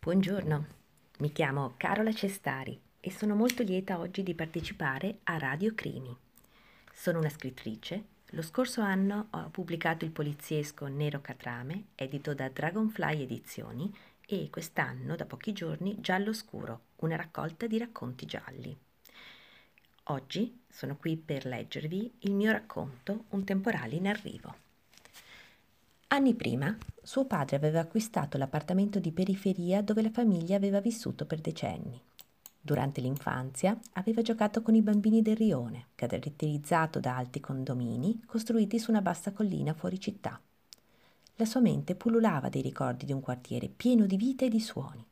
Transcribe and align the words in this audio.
Buongiorno, 0.00 0.66
mi 1.18 1.32
chiamo 1.32 1.74
Carola 1.76 2.12
Cestari 2.12 2.80
e 3.00 3.10
sono 3.10 3.34
molto 3.34 3.64
lieta 3.64 3.98
oggi 3.98 4.22
di 4.22 4.32
partecipare 4.32 5.18
a 5.24 5.38
Radio 5.38 5.74
Crimi. 5.74 6.16
Sono 6.94 7.18
una 7.18 7.28
scrittrice. 7.28 8.04
Lo 8.30 8.42
scorso 8.42 8.80
anno 8.80 9.26
ho 9.30 9.48
pubblicato 9.50 10.04
il 10.04 10.12
poliziesco 10.12 10.86
Nero 10.86 11.20
Catrame, 11.20 11.88
edito 11.96 12.32
da 12.32 12.48
Dragonfly 12.48 13.22
Edizioni, 13.22 13.92
e 14.24 14.48
quest'anno, 14.50 15.16
da 15.16 15.26
pochi 15.26 15.52
giorni, 15.52 16.00
Giallo 16.00 16.32
Scuro, 16.32 16.82
una 16.98 17.16
raccolta 17.16 17.66
di 17.66 17.76
racconti 17.76 18.24
gialli. 18.24 18.74
Oggi 20.04 20.60
sono 20.70 20.96
qui 20.96 21.16
per 21.16 21.44
leggervi 21.44 22.12
il 22.20 22.34
mio 22.34 22.52
racconto 22.52 23.24
Un 23.30 23.44
temporale 23.44 23.96
in 23.96 24.06
arrivo. 24.06 24.54
Anni 26.06 26.34
prima, 26.34 26.74
suo 27.08 27.24
padre 27.24 27.56
aveva 27.56 27.80
acquistato 27.80 28.36
l'appartamento 28.36 28.98
di 28.98 29.12
periferia 29.12 29.80
dove 29.80 30.02
la 30.02 30.10
famiglia 30.10 30.56
aveva 30.56 30.78
vissuto 30.78 31.24
per 31.24 31.40
decenni. 31.40 31.98
Durante 32.60 33.00
l'infanzia 33.00 33.78
aveva 33.94 34.20
giocato 34.20 34.60
con 34.60 34.74
i 34.74 34.82
bambini 34.82 35.22
del 35.22 35.34
rione, 35.34 35.86
caratterizzato 35.94 37.00
da 37.00 37.16
alti 37.16 37.40
condomini 37.40 38.20
costruiti 38.26 38.78
su 38.78 38.90
una 38.90 39.00
bassa 39.00 39.32
collina 39.32 39.72
fuori 39.72 39.98
città. 39.98 40.38
La 41.36 41.46
sua 41.46 41.60
mente 41.60 41.94
pullulava 41.94 42.50
dei 42.50 42.60
ricordi 42.60 43.06
di 43.06 43.14
un 43.14 43.22
quartiere 43.22 43.70
pieno 43.74 44.04
di 44.04 44.18
vita 44.18 44.44
e 44.44 44.50
di 44.50 44.60
suoni. 44.60 45.02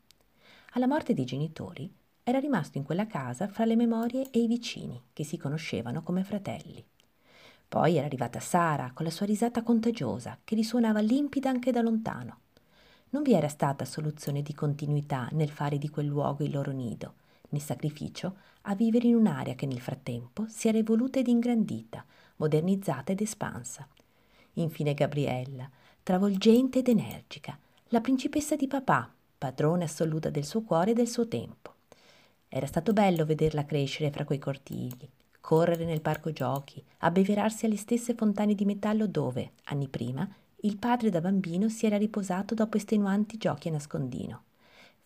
Alla 0.72 0.86
morte 0.86 1.14
dei 1.14 1.24
genitori 1.24 1.90
era 2.22 2.38
rimasto 2.38 2.76
in 2.76 2.84
quella 2.84 3.06
casa 3.06 3.48
fra 3.48 3.64
le 3.64 3.74
memorie 3.74 4.28
e 4.30 4.40
i 4.40 4.46
vicini, 4.46 5.00
che 5.14 5.24
si 5.24 5.38
conoscevano 5.38 6.02
come 6.02 6.24
fratelli. 6.24 6.84
Poi 7.68 7.96
era 7.96 8.06
arrivata 8.06 8.40
Sara 8.40 8.92
con 8.94 9.04
la 9.04 9.10
sua 9.10 9.26
risata 9.26 9.62
contagiosa 9.62 10.38
che 10.44 10.54
risuonava 10.54 11.00
limpida 11.00 11.50
anche 11.50 11.72
da 11.72 11.80
lontano. 11.80 12.38
Non 13.10 13.22
vi 13.22 13.34
era 13.34 13.48
stata 13.48 13.84
soluzione 13.84 14.42
di 14.42 14.54
continuità 14.54 15.28
nel 15.32 15.50
fare 15.50 15.78
di 15.78 15.88
quel 15.88 16.06
luogo 16.06 16.44
il 16.44 16.52
loro 16.52 16.72
nido, 16.72 17.14
né 17.50 17.58
sacrificio 17.58 18.36
a 18.62 18.74
vivere 18.74 19.06
in 19.06 19.14
un'area 19.14 19.54
che 19.54 19.66
nel 19.66 19.80
frattempo 19.80 20.46
si 20.48 20.68
era 20.68 20.78
evoluta 20.78 21.18
ed 21.18 21.28
ingrandita, 21.28 22.04
modernizzata 22.36 23.12
ed 23.12 23.20
espansa. 23.20 23.86
Infine 24.54 24.94
Gabriella, 24.94 25.68
travolgente 26.02 26.78
ed 26.78 26.88
energica, 26.88 27.58
la 27.88 28.00
principessa 28.00 28.56
di 28.56 28.66
papà, 28.66 29.12
padrone 29.38 29.84
assoluta 29.84 30.30
del 30.30 30.44
suo 30.44 30.62
cuore 30.62 30.92
e 30.92 30.94
del 30.94 31.08
suo 31.08 31.28
tempo. 31.28 31.74
Era 32.48 32.66
stato 32.66 32.92
bello 32.92 33.24
vederla 33.24 33.64
crescere 33.64 34.10
fra 34.10 34.24
quei 34.24 34.38
cortigli, 34.38 35.08
correre 35.46 35.84
nel 35.84 36.00
parco 36.00 36.32
giochi, 36.32 36.82
abbeverarsi 36.98 37.66
alle 37.66 37.76
stesse 37.76 38.14
fontane 38.14 38.56
di 38.56 38.64
metallo 38.64 39.06
dove, 39.06 39.52
anni 39.66 39.86
prima, 39.86 40.28
il 40.62 40.76
padre 40.76 41.08
da 41.08 41.20
bambino 41.20 41.68
si 41.68 41.86
era 41.86 41.96
riposato 41.96 42.52
dopo 42.52 42.76
estenuanti 42.76 43.36
giochi 43.36 43.68
a 43.68 43.70
nascondino. 43.70 44.42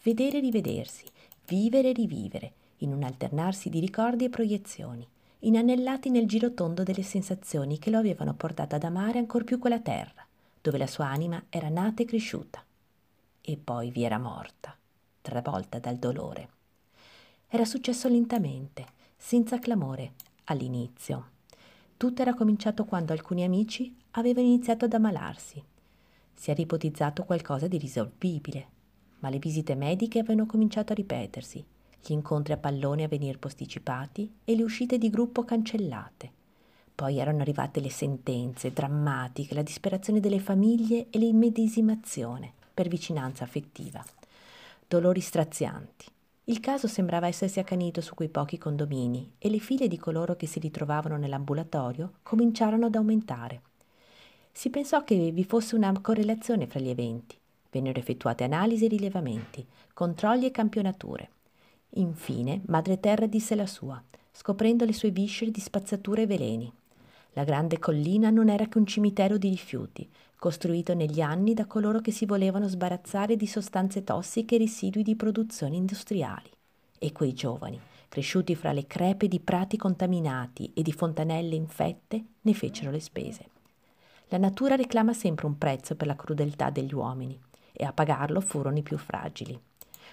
Vedere 0.02 0.38
e 0.38 0.41
rivedersi, 0.41 1.05
vivere 1.46 1.91
e 1.91 1.92
rivivere, 1.92 2.52
in 2.78 2.94
un 2.94 3.02
alternarsi 3.02 3.68
di 3.68 3.80
ricordi 3.80 4.24
e 4.24 4.30
proiezioni, 4.30 5.06
inanellati 5.41 6.08
nel 6.08 6.27
giro 6.27 6.55
tondo 6.55 6.84
delle 6.84 7.02
sensazioni 7.02 7.78
che 7.78 7.91
lo 7.91 7.98
avevano 7.98 8.33
portato 8.33 8.74
ad 8.74 8.84
amare 8.84 9.18
ancor 9.18 9.44
più 9.44 9.58
quella 9.58 9.80
terra, 9.80 10.27
dove 10.58 10.78
la 10.78 10.86
sua 10.86 11.05
anima 11.05 11.44
era 11.50 11.68
nata 11.68 12.02
e 12.02 12.06
cresciuta. 12.06 12.64
E 13.42 13.56
poi 13.62 13.91
vi 13.91 14.05
era 14.05 14.18
morta, 14.18 14.74
travolta 15.20 15.78
dal 15.78 15.96
dolore. 15.96 16.48
Era 17.46 17.66
successo 17.66 18.08
lentamente, 18.08 18.86
senza 19.18 19.58
clamore, 19.58 20.12
all'inizio. 20.52 21.30
Tutto 21.96 22.22
era 22.22 22.34
cominciato 22.34 22.84
quando 22.84 23.12
alcuni 23.12 23.44
amici 23.44 23.96
avevano 24.12 24.46
iniziato 24.46 24.84
ad 24.84 24.92
ammalarsi. 24.92 25.62
Si 26.34 26.50
era 26.50 26.60
ipotizzato 26.60 27.24
qualcosa 27.24 27.68
di 27.68 27.78
risolvibile, 27.78 28.66
ma 29.20 29.28
le 29.28 29.38
visite 29.38 29.74
mediche 29.74 30.18
avevano 30.18 30.46
cominciato 30.46 30.92
a 30.92 30.94
ripetersi, 30.94 31.64
gli 32.02 32.12
incontri 32.12 32.52
a 32.54 32.56
pallone 32.56 33.04
a 33.04 33.08
venir 33.08 33.38
posticipati 33.38 34.32
e 34.44 34.56
le 34.56 34.62
uscite 34.62 34.96
di 34.98 35.10
gruppo 35.10 35.44
cancellate. 35.44 36.32
Poi 36.94 37.18
erano 37.18 37.40
arrivate 37.40 37.80
le 37.80 37.90
sentenze 37.90 38.72
drammatiche, 38.72 39.55
la 39.55 39.62
disperazione 39.62 40.20
delle 40.20 40.40
famiglie 40.40 41.06
e 41.10 41.18
l'immedesimazione 41.18 42.52
per 42.72 42.89
vicinanza 42.89 43.44
affettiva. 43.44 44.05
Dolori 44.89 45.20
strazianti, 45.20 46.06
il 46.50 46.58
caso 46.58 46.88
sembrava 46.88 47.28
essersi 47.28 47.61
accanito 47.61 48.00
su 48.00 48.16
quei 48.16 48.28
pochi 48.28 48.58
condomini 48.58 49.34
e 49.38 49.48
le 49.48 49.61
file 49.61 49.86
di 49.86 49.96
coloro 49.96 50.34
che 50.34 50.48
si 50.48 50.58
ritrovavano 50.58 51.16
nell'ambulatorio 51.16 52.14
cominciarono 52.24 52.86
ad 52.86 52.96
aumentare. 52.96 53.62
Si 54.50 54.68
pensò 54.68 55.05
che 55.05 55.30
vi 55.30 55.44
fosse 55.44 55.77
una 55.77 55.92
correlazione 56.00 56.66
fra 56.66 56.80
gli 56.80 56.89
eventi. 56.89 57.39
Vennero 57.70 58.00
effettuate 58.00 58.42
analisi 58.42 58.86
e 58.86 58.89
rilevamenti, 58.89 59.64
controlli 59.94 60.44
e 60.46 60.50
campionature. 60.50 61.30
Infine, 61.90 62.62
Madre 62.66 62.98
Terra 62.98 63.27
disse 63.27 63.55
la 63.55 63.66
sua, 63.66 64.02
scoprendo 64.33 64.84
le 64.84 64.92
sue 64.92 65.10
viscere 65.10 65.52
di 65.52 65.60
spazzatura 65.60 66.22
e 66.22 66.27
veleni. 66.27 66.72
La 67.35 67.45
grande 67.45 67.79
collina 67.79 68.30
non 68.30 68.48
era 68.48 68.67
che 68.67 68.79
un 68.79 68.86
cimitero 68.86 69.39
di 69.39 69.48
rifiuti, 69.48 70.08
costruito 70.36 70.95
negli 70.95 71.20
anni 71.20 71.55
da 71.55 71.67
coloro 71.67 72.01
che 72.01 72.11
si 72.11 72.27
volevano 72.27 72.67
sbarazzare 72.67 73.36
di 73.36 73.46
sostanze 73.46 74.02
tossiche 74.02 74.57
e 74.57 74.58
residui 74.58 75.02
di 75.02 75.14
produzioni 75.14 75.77
industriali. 75.77 76.51
E 76.98 77.13
quei 77.13 77.33
giovani, 77.33 77.80
cresciuti 78.08 78.55
fra 78.55 78.73
le 78.73 78.86
crepe 78.86 79.29
di 79.29 79.39
prati 79.39 79.77
contaminati 79.77 80.73
e 80.74 80.83
di 80.83 80.92
fontanelle 80.92 81.55
infette, 81.55 82.24
ne 82.40 82.55
fecero 82.55 82.90
le 82.90 83.01
spese. 83.01 83.48
La 84.29 84.39
natura 84.39 84.74
reclama 84.77 85.13
sempre 85.13 85.46
un 85.46 85.58
prezzo 85.58 85.95
per 85.95 86.07
la 86.07 86.17
crudeltà 86.17 86.70
degli 86.70 86.95
uomini, 86.95 87.39
e 87.73 87.85
a 87.85 87.92
pagarlo 87.92 88.40
furono 88.40 88.79
i 88.79 88.83
più 88.83 88.98
fragili. 88.98 89.58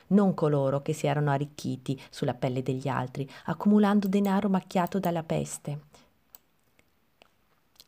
Non 0.07 0.33
coloro 0.33 0.81
che 0.81 0.93
si 0.93 1.05
erano 1.05 1.31
arricchiti 1.31 1.99
sulla 2.09 2.33
pelle 2.33 2.63
degli 2.63 2.87
altri, 2.87 3.29
accumulando 3.45 4.07
denaro 4.07 4.47
macchiato 4.47 4.99
dalla 4.99 5.23
peste, 5.23 5.81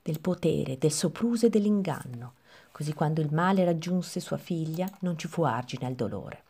del 0.09 0.19
potere, 0.19 0.79
del 0.79 0.91
sopruso 0.91 1.45
e 1.45 1.49
dell'inganno, 1.49 2.33
così 2.71 2.93
quando 2.93 3.21
il 3.21 3.31
male 3.31 3.63
raggiunse 3.63 4.19
sua 4.19 4.37
figlia 4.37 4.89
non 5.01 5.19
ci 5.19 5.27
fu 5.27 5.43
argine 5.43 5.85
al 5.85 5.93
dolore. 5.93 6.43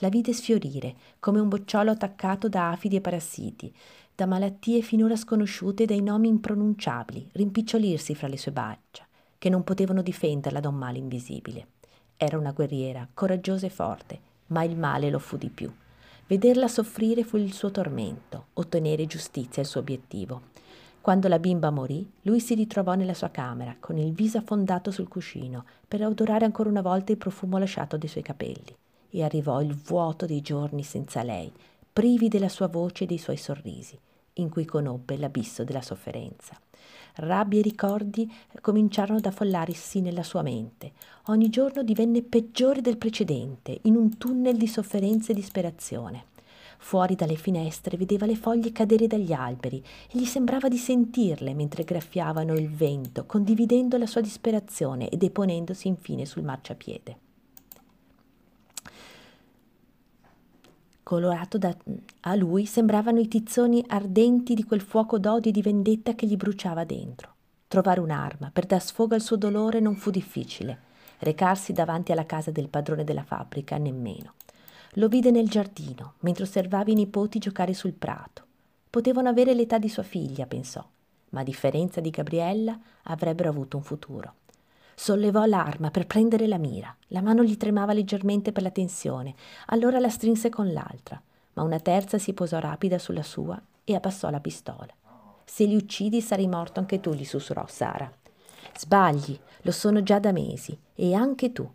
La 0.00 0.10
vide 0.10 0.34
sfiorire 0.34 0.94
come 1.18 1.40
un 1.40 1.48
bocciolo 1.48 1.90
attaccato 1.90 2.50
da 2.50 2.70
afidi 2.70 2.96
e 2.96 3.00
parassiti, 3.00 3.74
da 4.14 4.26
malattie 4.26 4.82
finora 4.82 5.16
sconosciute 5.16 5.84
e 5.84 5.86
dai 5.86 6.02
nomi 6.02 6.28
impronunciabili, 6.28 7.30
rimpicciolirsi 7.32 8.14
fra 8.14 8.28
le 8.28 8.36
sue 8.36 8.52
braccia, 8.52 9.06
che 9.38 9.48
non 9.48 9.64
potevano 9.64 10.02
difenderla 10.02 10.60
da 10.60 10.68
un 10.68 10.76
male 10.76 10.98
invisibile. 10.98 11.68
Era 12.18 12.36
una 12.36 12.52
guerriera, 12.52 13.08
coraggiosa 13.14 13.64
e 13.64 13.70
forte, 13.70 14.20
ma 14.48 14.62
il 14.62 14.76
male 14.76 15.08
lo 15.08 15.18
fu 15.18 15.38
di 15.38 15.48
più. 15.48 15.72
Vederla 16.26 16.68
soffrire 16.68 17.24
fu 17.24 17.38
il 17.38 17.54
suo 17.54 17.70
tormento, 17.70 18.48
ottenere 18.54 19.06
giustizia 19.06 19.62
il 19.62 19.68
suo 19.68 19.80
obiettivo. 19.80 20.42
Quando 21.02 21.28
la 21.28 21.38
bimba 21.38 21.70
morì, 21.70 22.06
lui 22.22 22.40
si 22.40 22.54
ritrovò 22.54 22.94
nella 22.94 23.14
sua 23.14 23.30
camera, 23.30 23.74
con 23.80 23.96
il 23.96 24.12
viso 24.12 24.36
affondato 24.36 24.90
sul 24.90 25.08
cuscino, 25.08 25.64
per 25.88 26.04
odorare 26.04 26.44
ancora 26.44 26.68
una 26.68 26.82
volta 26.82 27.10
il 27.10 27.18
profumo 27.18 27.56
lasciato 27.56 27.96
dai 27.96 28.08
suoi 28.08 28.22
capelli. 28.22 28.76
E 29.08 29.24
arrivò 29.24 29.62
il 29.62 29.74
vuoto 29.74 30.26
dei 30.26 30.42
giorni 30.42 30.82
senza 30.82 31.22
lei, 31.22 31.50
privi 31.90 32.28
della 32.28 32.50
sua 32.50 32.68
voce 32.68 33.04
e 33.04 33.06
dei 33.06 33.16
suoi 33.16 33.38
sorrisi, 33.38 33.98
in 34.34 34.50
cui 34.50 34.66
conobbe 34.66 35.16
l'abisso 35.16 35.64
della 35.64 35.80
sofferenza. 35.80 36.54
Rabbie 37.14 37.60
e 37.60 37.62
ricordi 37.62 38.30
cominciarono 38.60 39.18
ad 39.18 39.26
affollarsi 39.26 40.00
nella 40.00 40.22
sua 40.22 40.42
mente. 40.42 40.92
Ogni 41.26 41.48
giorno 41.48 41.82
divenne 41.82 42.22
peggiore 42.22 42.82
del 42.82 42.98
precedente, 42.98 43.78
in 43.82 43.96
un 43.96 44.18
tunnel 44.18 44.56
di 44.56 44.66
sofferenza 44.66 45.32
e 45.32 45.34
disperazione. 45.34 46.26
Fuori 46.82 47.14
dalle 47.14 47.36
finestre 47.36 47.96
vedeva 47.96 48.26
le 48.26 48.34
foglie 48.34 48.72
cadere 48.72 49.06
dagli 49.06 49.32
alberi 49.32 49.80
e 50.10 50.18
gli 50.18 50.24
sembrava 50.24 50.66
di 50.66 50.78
sentirle 50.78 51.54
mentre 51.54 51.84
graffiavano 51.84 52.54
il 52.54 52.68
vento, 52.68 53.26
condividendo 53.26 53.96
la 53.96 54.06
sua 54.06 54.22
disperazione 54.22 55.08
e 55.08 55.16
deponendosi 55.16 55.86
infine 55.86 56.24
sul 56.24 56.42
marciapiede. 56.42 57.18
Colorato 61.02 61.58
da, 61.58 61.76
a 62.20 62.34
lui 62.34 62.64
sembravano 62.64 63.20
i 63.20 63.28
tizzoni 63.28 63.84
ardenti 63.86 64.54
di 64.54 64.64
quel 64.64 64.80
fuoco 64.80 65.18
d'odio 65.18 65.50
e 65.50 65.52
di 65.52 65.62
vendetta 65.62 66.14
che 66.14 66.26
gli 66.26 66.36
bruciava 66.36 66.84
dentro. 66.84 67.34
Trovare 67.68 68.00
un'arma 68.00 68.50
per 68.52 68.66
dar 68.66 68.82
sfogo 68.82 69.14
al 69.14 69.20
suo 69.20 69.36
dolore 69.36 69.80
non 69.80 69.94
fu 69.96 70.10
difficile. 70.10 70.88
Recarsi 71.18 71.72
davanti 71.72 72.10
alla 72.10 72.26
casa 72.26 72.50
del 72.50 72.68
padrone 72.68 73.04
della 73.04 73.22
fabbrica 73.22 73.76
nemmeno. 73.76 74.34
Lo 74.94 75.08
vide 75.08 75.30
nel 75.30 75.48
giardino, 75.48 76.14
mentre 76.20 76.42
osservava 76.42 76.90
i 76.90 76.94
nipoti 76.94 77.38
giocare 77.38 77.74
sul 77.74 77.92
prato. 77.92 78.44
Potevano 78.90 79.28
avere 79.28 79.54
l'età 79.54 79.78
di 79.78 79.88
sua 79.88 80.02
figlia, 80.02 80.46
pensò, 80.46 80.84
ma 81.30 81.40
a 81.40 81.44
differenza 81.44 82.00
di 82.00 82.10
Gabriella 82.10 82.78
avrebbero 83.04 83.48
avuto 83.48 83.76
un 83.76 83.84
futuro. 83.84 84.34
Sollevò 84.96 85.44
l'arma 85.44 85.90
per 85.90 86.06
prendere 86.06 86.46
la 86.46 86.58
mira. 86.58 86.94
La 87.08 87.22
mano 87.22 87.44
gli 87.44 87.56
tremava 87.56 87.92
leggermente 87.92 88.52
per 88.52 88.62
la 88.64 88.70
tensione, 88.70 89.34
allora 89.66 90.00
la 90.00 90.10
strinse 90.10 90.48
con 90.50 90.72
l'altra, 90.72 91.22
ma 91.54 91.62
una 91.62 91.78
terza 91.78 92.18
si 92.18 92.32
posò 92.32 92.58
rapida 92.58 92.98
sulla 92.98 93.22
sua 93.22 93.60
e 93.84 93.94
abbassò 93.94 94.28
la 94.28 94.40
pistola. 94.40 94.92
Se 95.44 95.64
li 95.64 95.76
uccidi 95.76 96.20
sarai 96.20 96.48
morto 96.48 96.80
anche 96.80 97.00
tu, 97.00 97.12
gli 97.12 97.24
sussurrò 97.24 97.64
Sara. 97.68 98.12
Sbagli, 98.76 99.38
lo 99.62 99.72
sono 99.72 100.02
già 100.02 100.18
da 100.18 100.32
mesi, 100.32 100.76
e 100.94 101.14
anche 101.14 101.52
tu. 101.52 101.68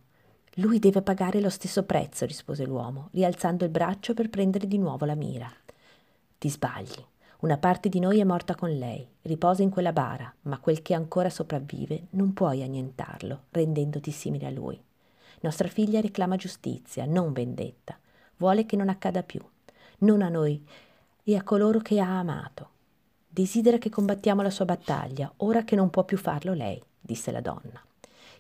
Lui 0.60 0.80
deve 0.80 1.02
pagare 1.02 1.42
lo 1.42 1.50
stesso 1.50 1.84
prezzo, 1.84 2.26
rispose 2.26 2.66
l'uomo, 2.66 3.10
rialzando 3.12 3.66
il 3.66 3.72
braccio 3.72 4.14
per 4.14 4.30
prendere 4.30 4.68
di 4.68 4.78
nuovo 4.78 5.04
la 5.04 5.16
mira. 5.16 5.52
Ti 6.38 6.50
sbagli. 6.50 7.04
Una 7.40 7.58
parte 7.58 7.90
di 7.90 8.00
noi 8.00 8.20
è 8.20 8.24
morta 8.24 8.56
con 8.56 8.70
lei, 8.70 9.06
riposa 9.24 9.64
in 9.64 9.70
quella 9.70 9.92
bara, 9.92 10.34
ma 10.44 10.58
quel 10.60 10.82
che 10.82 10.94
ancora 10.94 11.30
sopravvive 11.30 12.08
non 12.12 12.32
puoi 12.32 12.64
annientarlo, 12.64 13.44
rendendoti 13.50 14.12
simile 14.12 14.48
a 14.48 14.50
lui. 14.52 14.82
Nostra 15.42 15.68
figlia 15.68 16.00
reclama 16.00 16.38
giustizia, 16.38 17.06
non 17.06 17.34
vendetta. 17.34 18.00
Vuole 18.38 18.66
che 18.66 18.78
non 18.78 18.88
accada 18.88 19.24
più, 19.24 19.42
non 20.00 20.22
a 20.22 20.30
noi 20.30 20.66
e 21.22 21.36
a 21.36 21.44
coloro 21.44 21.80
che 21.80 22.00
ha 22.00 22.18
amato. 22.18 22.70
Desidera 23.28 23.78
che 23.78 23.90
combattiamo 23.90 24.42
la 24.42 24.50
sua 24.50 24.64
battaglia, 24.64 25.32
ora 25.38 25.66
che 25.66 25.76
non 25.76 25.90
può 25.90 26.06
più 26.06 26.18
farlo 26.18 26.54
lei, 26.54 26.82
disse 27.02 27.30
la 27.32 27.42
donna. 27.42 27.84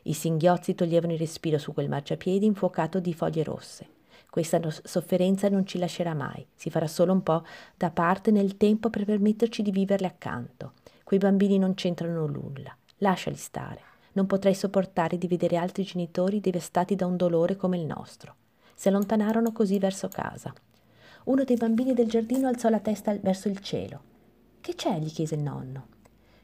I 0.07 0.13
singhiozzi 0.13 0.75
toglievano 0.75 1.13
il 1.13 1.19
respiro 1.19 1.57
su 1.57 1.73
quel 1.73 1.89
marciapiedi 1.89 2.45
infuocato 2.45 2.99
di 2.99 3.13
foglie 3.13 3.43
rosse. 3.43 3.87
Questa 4.29 4.59
sofferenza 4.69 5.49
non 5.49 5.65
ci 5.65 5.79
lascerà 5.79 6.13
mai, 6.13 6.45
si 6.53 6.69
farà 6.69 6.85
solo 6.87 7.11
un 7.11 7.23
po' 7.23 7.43
da 7.75 7.89
parte 7.89 8.29
nel 8.29 8.55
tempo 8.57 8.91
per 8.91 9.03
permetterci 9.03 9.63
di 9.63 9.71
viverle 9.71 10.05
accanto. 10.05 10.73
Quei 11.03 11.17
bambini 11.17 11.57
non 11.57 11.73
c'entrano 11.73 12.27
nulla, 12.27 12.75
lasciali 12.97 13.35
stare. 13.35 13.81
Non 14.11 14.27
potrei 14.27 14.53
sopportare 14.53 15.17
di 15.17 15.27
vedere 15.27 15.57
altri 15.57 15.83
genitori 15.83 16.39
devastati 16.39 16.95
da 16.95 17.07
un 17.07 17.17
dolore 17.17 17.55
come 17.55 17.79
il 17.79 17.85
nostro. 17.85 18.35
Si 18.75 18.87
allontanarono 18.87 19.51
così 19.51 19.79
verso 19.79 20.07
casa. 20.07 20.53
Uno 21.23 21.43
dei 21.43 21.57
bambini 21.57 21.95
del 21.95 22.09
giardino 22.09 22.47
alzò 22.47 22.69
la 22.69 22.79
testa 22.79 23.17
verso 23.19 23.47
il 23.47 23.59
cielo. 23.59 24.01
Che 24.61 24.75
c'è? 24.75 24.99
gli 24.99 25.11
chiese 25.11 25.33
il 25.33 25.41
nonno. 25.41 25.87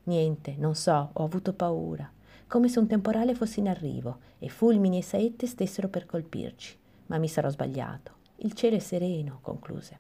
Niente, 0.06 0.56
non 0.58 0.74
so, 0.74 1.12
ho 1.14 1.24
avuto 1.24 1.54
paura, 1.54 2.12
come 2.52 2.68
se 2.68 2.80
un 2.80 2.88
temporale 2.88 3.34
fosse 3.34 3.62
in 3.62 3.70
arrivo 3.70 4.20
e 4.38 4.50
fulmini 4.50 4.98
e 4.98 5.04
saette 5.04 5.48
stessero 5.48 5.88
per 5.88 6.06
colpirci 6.06 6.80
ma 7.12 7.18
mi 7.18 7.28
sarò 7.28 7.50
sbagliato. 7.50 8.20
Il 8.38 8.54
cielo 8.54 8.78
è 8.78 8.80
sereno, 8.80 9.40
concluse. 9.42 10.00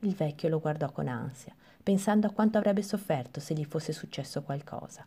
Il 0.00 0.14
vecchio 0.14 0.48
lo 0.48 0.58
guardò 0.58 0.90
con 0.90 1.06
ansia, 1.06 1.54
pensando 1.80 2.26
a 2.26 2.30
quanto 2.30 2.58
avrebbe 2.58 2.82
sofferto 2.82 3.38
se 3.38 3.54
gli 3.54 3.64
fosse 3.64 3.92
successo 3.92 4.42
qualcosa. 4.42 5.06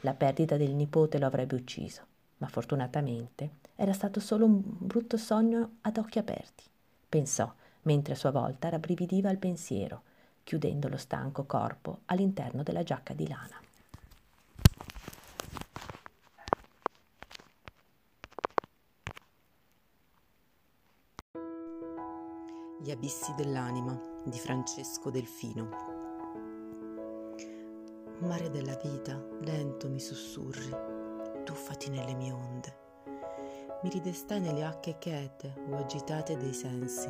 La 0.00 0.12
perdita 0.12 0.58
del 0.58 0.74
nipote 0.74 1.18
lo 1.18 1.24
avrebbe 1.24 1.54
ucciso, 1.54 2.02
ma 2.36 2.48
fortunatamente 2.48 3.56
era 3.74 3.94
stato 3.94 4.20
solo 4.20 4.44
un 4.44 4.60
brutto 4.62 5.16
sogno 5.16 5.76
ad 5.80 5.96
occhi 5.96 6.18
aperti. 6.18 6.64
Pensò, 7.08 7.50
mentre 7.82 8.12
a 8.12 8.16
sua 8.16 8.30
volta 8.30 8.68
rabbrividiva 8.68 9.30
al 9.30 9.38
pensiero, 9.38 10.02
chiudendo 10.44 10.88
lo 10.88 10.98
stanco 10.98 11.44
corpo 11.44 12.00
all'interno 12.06 12.62
della 12.62 12.82
giacca 12.82 13.14
di 13.14 13.26
lana. 13.26 13.58
Gli 22.82 22.90
abissi 22.90 23.34
dell'anima 23.36 24.00
di 24.24 24.38
Francesco 24.38 25.10
Delfino. 25.10 25.68
Mare 28.20 28.48
della 28.48 28.74
vita, 28.82 29.22
lento 29.40 29.90
mi 29.90 30.00
sussurri, 30.00 30.70
tuffati 31.44 31.90
nelle 31.90 32.14
mie 32.14 32.32
onde. 32.32 32.78
Mi 33.82 33.90
ridestai 33.90 34.40
nelle 34.40 34.64
acque 34.64 34.96
chete 34.98 35.62
o 35.68 35.76
agitate 35.76 36.38
dei 36.38 36.54
sensi. 36.54 37.06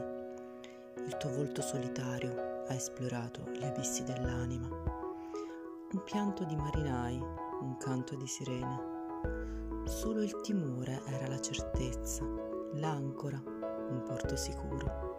Il 1.06 1.17
tuo 1.19 1.31
volto 1.31 1.62
solitario 1.62 2.64
ha 2.66 2.75
esplorato 2.75 3.49
gli 3.52 3.62
abissi 3.62 4.02
dell'anima. 4.02 4.66
Un 4.66 6.02
pianto 6.02 6.43
di 6.43 6.56
marinai, 6.56 7.16
un 7.61 7.76
canto 7.76 8.16
di 8.16 8.26
sirene. 8.26 9.84
Solo 9.84 10.20
il 10.20 10.40
timore 10.40 11.00
era 11.06 11.28
la 11.28 11.40
certezza, 11.40 12.25
l'ancora, 12.73 13.40
un 13.46 14.02
porto 14.05 14.34
sicuro 14.34 15.10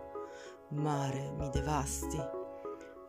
mare, 0.72 1.34
mi 1.38 1.50
devasti, 1.50 2.18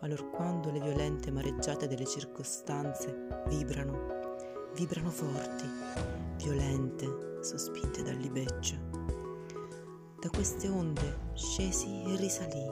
allorquando 0.01 0.71
le 0.71 0.81
violente 0.81 1.31
mareggiate 1.31 1.87
delle 1.87 2.07
circostanze 2.07 3.45
vibrano, 3.47 4.31
vibrano 4.75 5.11
forti, 5.11 5.65
violente, 6.37 7.39
sospinte 7.41 8.03
dal 8.03 8.17
libeccio. 8.17 8.75
Da 10.19 10.29
queste 10.31 10.69
onde 10.69 11.31
scesi 11.35 12.03
e 12.05 12.17
risalì, 12.17 12.71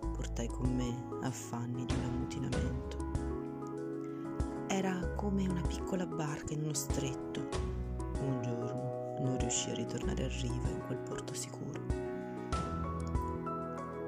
portai 0.00 0.48
con 0.48 0.74
me 0.74 1.26
affanni 1.26 1.84
di 1.84 1.94
un 1.94 2.04
ammutinamento. 2.04 3.06
Era 4.68 5.14
come 5.14 5.46
una 5.48 5.62
piccola 5.62 6.06
barca 6.06 6.54
in 6.54 6.64
uno 6.64 6.74
stretto. 6.74 7.40
Un 8.20 8.40
giorno 8.42 9.16
non 9.20 9.38
riuscì 9.38 9.70
a 9.70 9.74
ritornare 9.74 10.24
a 10.24 10.28
riva 10.28 10.68
in 10.68 10.82
quel 10.86 10.98
porto 10.98 11.34
sicuro 11.34 11.67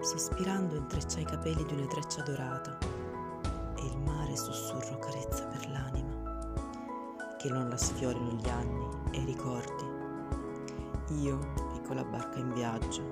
sospirando 0.02 0.76
intreccia 0.76 1.20
i 1.20 1.24
capelli 1.24 1.62
di 1.64 1.74
una 1.74 1.86
treccia 1.86 2.22
dorata 2.22 2.78
e 3.76 3.84
il 3.84 3.98
mare 3.98 4.34
sussurro 4.34 4.98
carezza 4.98 5.44
per 5.44 5.70
l'anima, 5.70 6.46
che 7.38 7.50
non 7.50 7.68
la 7.68 7.76
sfiorino 7.76 8.32
gli 8.32 8.48
anni 8.48 8.88
e 9.10 9.20
i 9.20 9.24
ricordi. 9.26 9.84
Io, 11.20 11.38
piccola 11.72 12.02
barca 12.04 12.38
in 12.38 12.52
viaggio, 12.54 13.02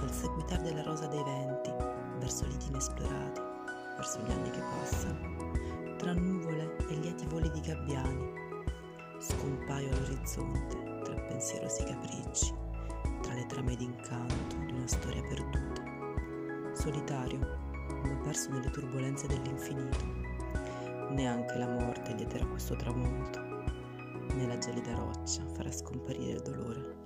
al 0.00 0.10
seguitar 0.10 0.60
della 0.62 0.82
rosa 0.82 1.06
dei 1.06 1.22
venti, 1.22 1.70
verso 2.18 2.46
liti 2.46 2.68
inesplorati, 2.68 3.40
verso 3.96 4.18
gli 4.20 4.30
anni 4.30 4.50
che 4.50 4.60
passano, 4.60 5.96
tra 5.98 6.14
nuvole 6.14 6.76
e 6.88 6.94
lieti 6.94 7.26
voli 7.26 7.50
di 7.50 7.60
gabbiani, 7.60 8.32
scompaio 9.18 9.92
all'orizzonte 9.92 11.00
tra 11.04 11.14
pensierosi 11.14 11.84
capricci, 11.84 12.54
tra 13.20 13.34
le 13.34 13.44
trame 13.46 13.76
d'incanto 13.76 14.56
di 14.64 14.72
una 14.72 14.86
storia 14.86 15.22
perduta 15.22 15.77
solitario, 16.78 17.40
come 17.88 18.20
perso 18.22 18.50
nelle 18.50 18.70
turbulenze 18.70 19.26
dell'infinito. 19.26 20.04
Neanche 21.10 21.58
la 21.58 21.66
morte 21.66 22.14
lieterà 22.14 22.46
questo 22.46 22.76
tramonto, 22.76 23.40
né 24.34 24.46
la 24.46 24.56
gelida 24.58 24.94
roccia 24.94 25.42
farà 25.54 25.72
scomparire 25.72 26.32
il 26.32 26.42
dolore. 26.42 26.96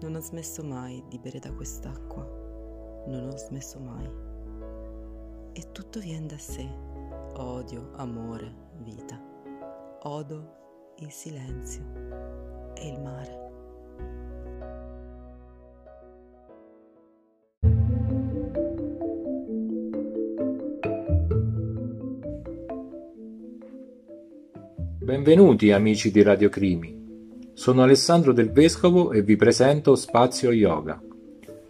Non 0.00 0.16
ho 0.16 0.20
smesso 0.20 0.64
mai 0.64 1.02
di 1.08 1.18
bere 1.18 1.38
da 1.38 1.52
quest'acqua, 1.52 2.24
non 3.06 3.28
ho 3.32 3.36
smesso 3.36 3.78
mai. 3.78 4.10
E 5.52 5.70
tutto 5.70 6.00
viene 6.00 6.26
da 6.26 6.38
sé, 6.38 6.68
odio, 7.34 7.92
amore, 7.96 8.52
vita. 8.78 9.16
Odo 10.02 10.92
il 10.96 11.10
silenzio 11.12 11.84
e 12.74 12.88
il 12.88 13.00
mare. 13.00 13.43
Benvenuti 25.24 25.72
amici 25.72 26.10
di 26.10 26.20
Radio 26.20 26.50
Crimi. 26.50 26.94
Sono 27.54 27.82
Alessandro 27.82 28.34
Del 28.34 28.52
Vescovo 28.52 29.10
e 29.10 29.22
vi 29.22 29.36
presento 29.36 29.94
Spazio 29.94 30.52
Yoga. 30.52 31.00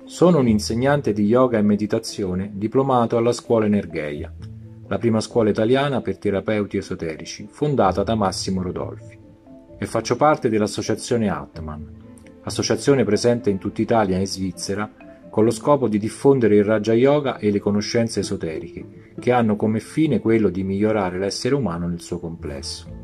Sono 0.02 0.40
un 0.40 0.49
insegnante 0.49 1.12
di 1.12 1.23
yoga 1.23 1.58
e 1.58 1.62
meditazione 1.62 2.50
diplomato 2.52 3.16
alla 3.16 3.30
scuola 3.30 3.66
Energeia, 3.66 4.34
la 4.88 4.99
prima 4.99 5.20
scuola 5.20 5.50
italiana 5.50 6.00
per 6.00 6.18
terapeuti 6.18 6.78
esoterici, 6.78 7.46
fondata 7.49 8.02
da 8.02 8.16
Massimo 8.16 8.61
Rodolfi. 8.61 9.16
E 9.78 9.87
faccio 9.87 10.16
parte 10.16 10.49
dell'associazione 10.49 11.28
Atman, 11.28 11.88
associazione 12.42 13.04
presente 13.04 13.50
in 13.50 13.58
tutta 13.58 13.82
Italia 13.82 14.18
e 14.18 14.26
Svizzera 14.26 14.90
con 15.30 15.44
lo 15.44 15.52
scopo 15.52 15.87
di 15.87 15.99
diffondere 15.99 16.56
il 16.56 16.64
Raja 16.64 16.92
Yoga 16.92 17.38
e 17.38 17.52
le 17.52 17.61
conoscenze 17.61 18.18
esoteriche, 18.18 19.12
che 19.16 19.30
hanno 19.30 19.54
come 19.54 19.78
fine 19.78 20.18
quello 20.18 20.49
di 20.49 20.64
migliorare 20.64 21.20
l'essere 21.20 21.54
umano 21.54 21.87
nel 21.87 22.00
suo 22.00 22.18
complesso. 22.18 23.03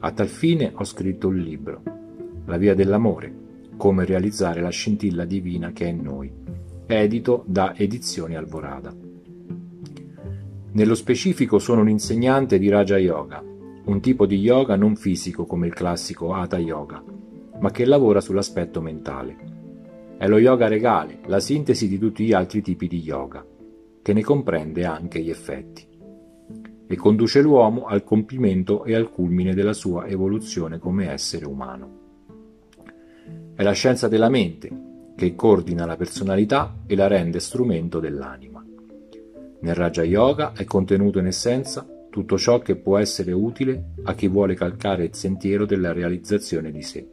A 0.00 0.12
tal 0.12 0.28
fine 0.28 0.70
ho 0.72 0.84
scritto 0.84 1.26
un 1.26 1.38
libro, 1.38 1.82
La 2.44 2.56
via 2.56 2.72
dell'amore, 2.72 3.34
come 3.76 4.04
realizzare 4.04 4.60
la 4.60 4.68
scintilla 4.68 5.24
divina 5.24 5.72
che 5.72 5.86
è 5.86 5.88
in 5.88 6.02
noi, 6.02 6.32
edito 6.86 7.42
da 7.46 7.74
Edizioni 7.76 8.36
Alvorada. 8.36 8.94
Nello 10.70 10.94
specifico 10.94 11.58
sono 11.58 11.80
un 11.80 11.88
insegnante 11.88 12.60
di 12.60 12.68
Raja 12.68 12.96
Yoga, 12.96 13.42
un 13.86 14.00
tipo 14.00 14.24
di 14.24 14.36
yoga 14.36 14.76
non 14.76 14.94
fisico 14.94 15.46
come 15.46 15.66
il 15.66 15.74
classico 15.74 16.32
Hatha 16.32 16.58
Yoga, 16.58 17.02
ma 17.58 17.70
che 17.72 17.84
lavora 17.84 18.20
sull'aspetto 18.20 18.80
mentale. 18.80 19.36
È 20.16 20.28
lo 20.28 20.38
yoga 20.38 20.68
regale, 20.68 21.18
la 21.26 21.40
sintesi 21.40 21.88
di 21.88 21.98
tutti 21.98 22.24
gli 22.24 22.32
altri 22.32 22.62
tipi 22.62 22.86
di 22.86 23.00
yoga, 23.00 23.44
che 24.00 24.12
ne 24.12 24.22
comprende 24.22 24.84
anche 24.84 25.20
gli 25.20 25.30
effetti 25.30 25.87
e 26.90 26.96
conduce 26.96 27.42
l'uomo 27.42 27.84
al 27.84 28.02
compimento 28.02 28.84
e 28.84 28.94
al 28.94 29.10
culmine 29.10 29.54
della 29.54 29.74
sua 29.74 30.06
evoluzione 30.06 30.78
come 30.78 31.10
essere 31.10 31.44
umano. 31.44 32.06
È 33.54 33.62
la 33.62 33.72
scienza 33.72 34.08
della 34.08 34.30
mente 34.30 34.86
che 35.14 35.34
coordina 35.34 35.84
la 35.84 35.96
personalità 35.96 36.78
e 36.86 36.96
la 36.96 37.06
rende 37.06 37.40
strumento 37.40 38.00
dell'anima. 38.00 38.64
Nel 39.60 39.74
Raja 39.74 40.02
Yoga 40.02 40.52
è 40.54 40.64
contenuto 40.64 41.18
in 41.18 41.26
essenza 41.26 41.86
tutto 42.08 42.38
ciò 42.38 42.60
che 42.60 42.76
può 42.76 42.96
essere 42.96 43.32
utile 43.32 43.90
a 44.04 44.14
chi 44.14 44.28
vuole 44.28 44.54
calcare 44.54 45.04
il 45.04 45.14
sentiero 45.14 45.66
della 45.66 45.92
realizzazione 45.92 46.70
di 46.70 46.82
sé. 46.82 47.06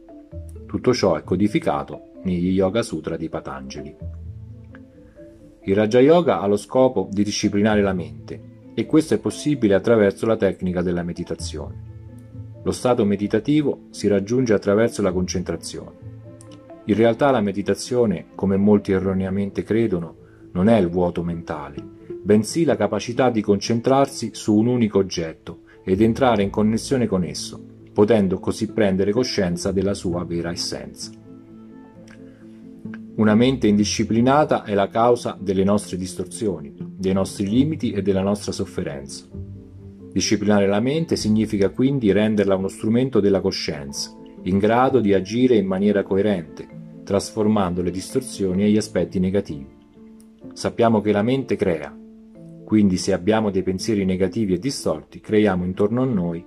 Tutto 0.64 0.94
ciò 0.94 1.16
è 1.16 1.22
codificato 1.22 2.12
negli 2.22 2.50
Yoga 2.50 2.82
Sutra 2.82 3.16
di 3.16 3.28
Patanjali. 3.28 3.94
Il 5.64 5.74
Raja 5.74 6.00
Yoga 6.00 6.40
ha 6.40 6.46
lo 6.46 6.56
scopo 6.56 7.08
di 7.10 7.24
disciplinare 7.24 7.82
la 7.82 7.92
mente 7.92 8.54
e 8.78 8.84
questo 8.84 9.14
è 9.14 9.18
possibile 9.18 9.72
attraverso 9.72 10.26
la 10.26 10.36
tecnica 10.36 10.82
della 10.82 11.02
meditazione. 11.02 11.94
Lo 12.62 12.72
stato 12.72 13.06
meditativo 13.06 13.84
si 13.88 14.06
raggiunge 14.06 14.52
attraverso 14.52 15.00
la 15.00 15.12
concentrazione. 15.12 16.04
In 16.84 16.94
realtà 16.94 17.30
la 17.30 17.40
meditazione, 17.40 18.26
come 18.34 18.58
molti 18.58 18.92
erroneamente 18.92 19.62
credono, 19.62 20.16
non 20.52 20.68
è 20.68 20.76
il 20.76 20.90
vuoto 20.90 21.22
mentale, 21.22 21.82
bensì 22.22 22.64
la 22.64 22.76
capacità 22.76 23.30
di 23.30 23.40
concentrarsi 23.40 24.32
su 24.34 24.54
un 24.54 24.66
unico 24.66 24.98
oggetto 24.98 25.60
ed 25.82 26.02
entrare 26.02 26.42
in 26.42 26.50
connessione 26.50 27.06
con 27.06 27.24
esso, 27.24 27.58
potendo 27.94 28.38
così 28.38 28.70
prendere 28.70 29.10
coscienza 29.10 29.72
della 29.72 29.94
sua 29.94 30.22
vera 30.24 30.50
essenza. 30.50 31.12
Una 33.14 33.34
mente 33.34 33.68
indisciplinata 33.68 34.64
è 34.64 34.74
la 34.74 34.88
causa 34.88 35.34
delle 35.40 35.64
nostre 35.64 35.96
distorsioni, 35.96 36.85
dei 36.96 37.12
nostri 37.12 37.48
limiti 37.48 37.92
e 37.92 38.02
della 38.02 38.22
nostra 38.22 38.52
sofferenza. 38.52 39.26
Disciplinare 40.12 40.66
la 40.66 40.80
mente 40.80 41.14
significa 41.14 41.68
quindi 41.68 42.10
renderla 42.10 42.54
uno 42.54 42.68
strumento 42.68 43.20
della 43.20 43.40
coscienza, 43.40 44.16
in 44.44 44.58
grado 44.58 45.00
di 45.00 45.12
agire 45.12 45.56
in 45.56 45.66
maniera 45.66 46.02
coerente, 46.02 46.66
trasformando 47.04 47.82
le 47.82 47.90
distorsioni 47.90 48.64
e 48.64 48.70
gli 48.70 48.78
aspetti 48.78 49.18
negativi. 49.18 49.68
Sappiamo 50.54 51.02
che 51.02 51.12
la 51.12 51.22
mente 51.22 51.56
crea, 51.56 51.94
quindi 52.64 52.96
se 52.96 53.12
abbiamo 53.12 53.50
dei 53.50 53.62
pensieri 53.62 54.04
negativi 54.04 54.54
e 54.54 54.58
distorti, 54.58 55.20
creiamo 55.20 55.64
intorno 55.64 56.02
a 56.02 56.06
noi 56.06 56.44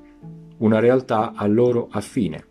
una 0.58 0.80
realtà 0.80 1.34
a 1.34 1.46
loro 1.46 1.88
affine. 1.92 2.46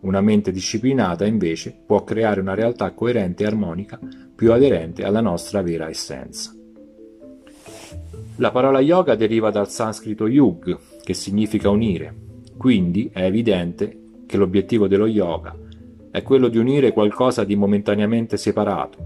Una 0.00 0.20
mente 0.20 0.50
disciplinata 0.50 1.26
invece 1.26 1.82
può 1.86 2.02
creare 2.02 2.40
una 2.40 2.54
realtà 2.54 2.90
coerente 2.92 3.44
e 3.44 3.46
armonica 3.46 4.00
più 4.34 4.52
aderente 4.52 5.04
alla 5.04 5.20
nostra 5.20 5.62
vera 5.62 5.88
essenza. 5.88 6.52
La 8.36 8.50
parola 8.50 8.80
yoga 8.80 9.14
deriva 9.14 9.50
dal 9.50 9.68
sanscrito 9.68 10.26
yug, 10.26 10.78
che 11.04 11.12
significa 11.12 11.68
unire, 11.68 12.14
quindi 12.56 13.10
è 13.12 13.24
evidente 13.24 13.98
che 14.24 14.38
l'obiettivo 14.38 14.88
dello 14.88 15.06
yoga 15.06 15.54
è 16.10 16.22
quello 16.22 16.48
di 16.48 16.56
unire 16.56 16.92
qualcosa 16.92 17.44
di 17.44 17.56
momentaneamente 17.56 18.38
separato, 18.38 18.98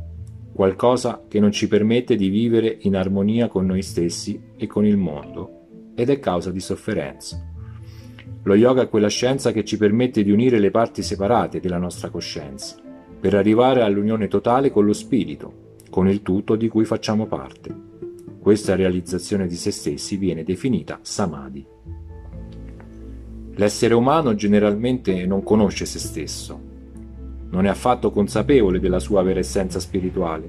qualcosa 0.53 1.25
che 1.27 1.41
non 1.41 1.51
ci 1.51 1.67
permette 1.67 2.15
di 2.15 2.29
vivere 2.29 2.79
in 2.83 2.95
armonia 2.95 3.49
con 3.49 3.67
noi 3.67 3.83
stessi 3.83 4.41
e 4.57 4.69
con 4.69 4.87
il 4.87 4.97
mondo 4.97 5.65
ed 5.97 6.09
è 6.09 6.21
causa 6.21 6.53
di 6.53 6.61
sofferenza. 6.61 7.45
Lo 8.45 8.55
yoga 8.55 8.83
è 8.83 8.89
quella 8.89 9.09
scienza 9.09 9.51
che 9.51 9.65
ci 9.65 9.77
permette 9.77 10.23
di 10.23 10.31
unire 10.31 10.61
le 10.61 10.71
parti 10.71 11.03
separate 11.03 11.59
della 11.59 11.79
nostra 11.79 12.11
coscienza, 12.11 12.77
per 13.19 13.35
arrivare 13.35 13.83
all'unione 13.83 14.29
totale 14.29 14.71
con 14.71 14.85
lo 14.85 14.93
spirito, 14.93 15.75
con 15.91 16.09
il 16.09 16.23
tutto 16.23 16.55
di 16.55 16.69
cui 16.69 16.85
facciamo 16.85 17.27
parte. 17.27 17.86
Questa 18.47 18.77
realizzazione 18.77 19.49
di 19.49 19.57
se 19.57 19.73
stessi 19.73 20.17
viene 20.17 20.45
definita 20.45 21.01
samadhi. 21.03 21.67
L'essere 23.57 23.93
umano 23.93 24.37
generalmente 24.37 25.27
non 25.27 25.43
conosce 25.43 25.85
se 25.85 25.99
stesso, 25.99 26.61
non 27.51 27.67
è 27.67 27.69
affatto 27.69 28.13
consapevole 28.13 28.79
della 28.79 29.01
sua 29.01 29.25
vera 29.25 29.41
essenza 29.41 29.81
spirituale, 29.81 30.49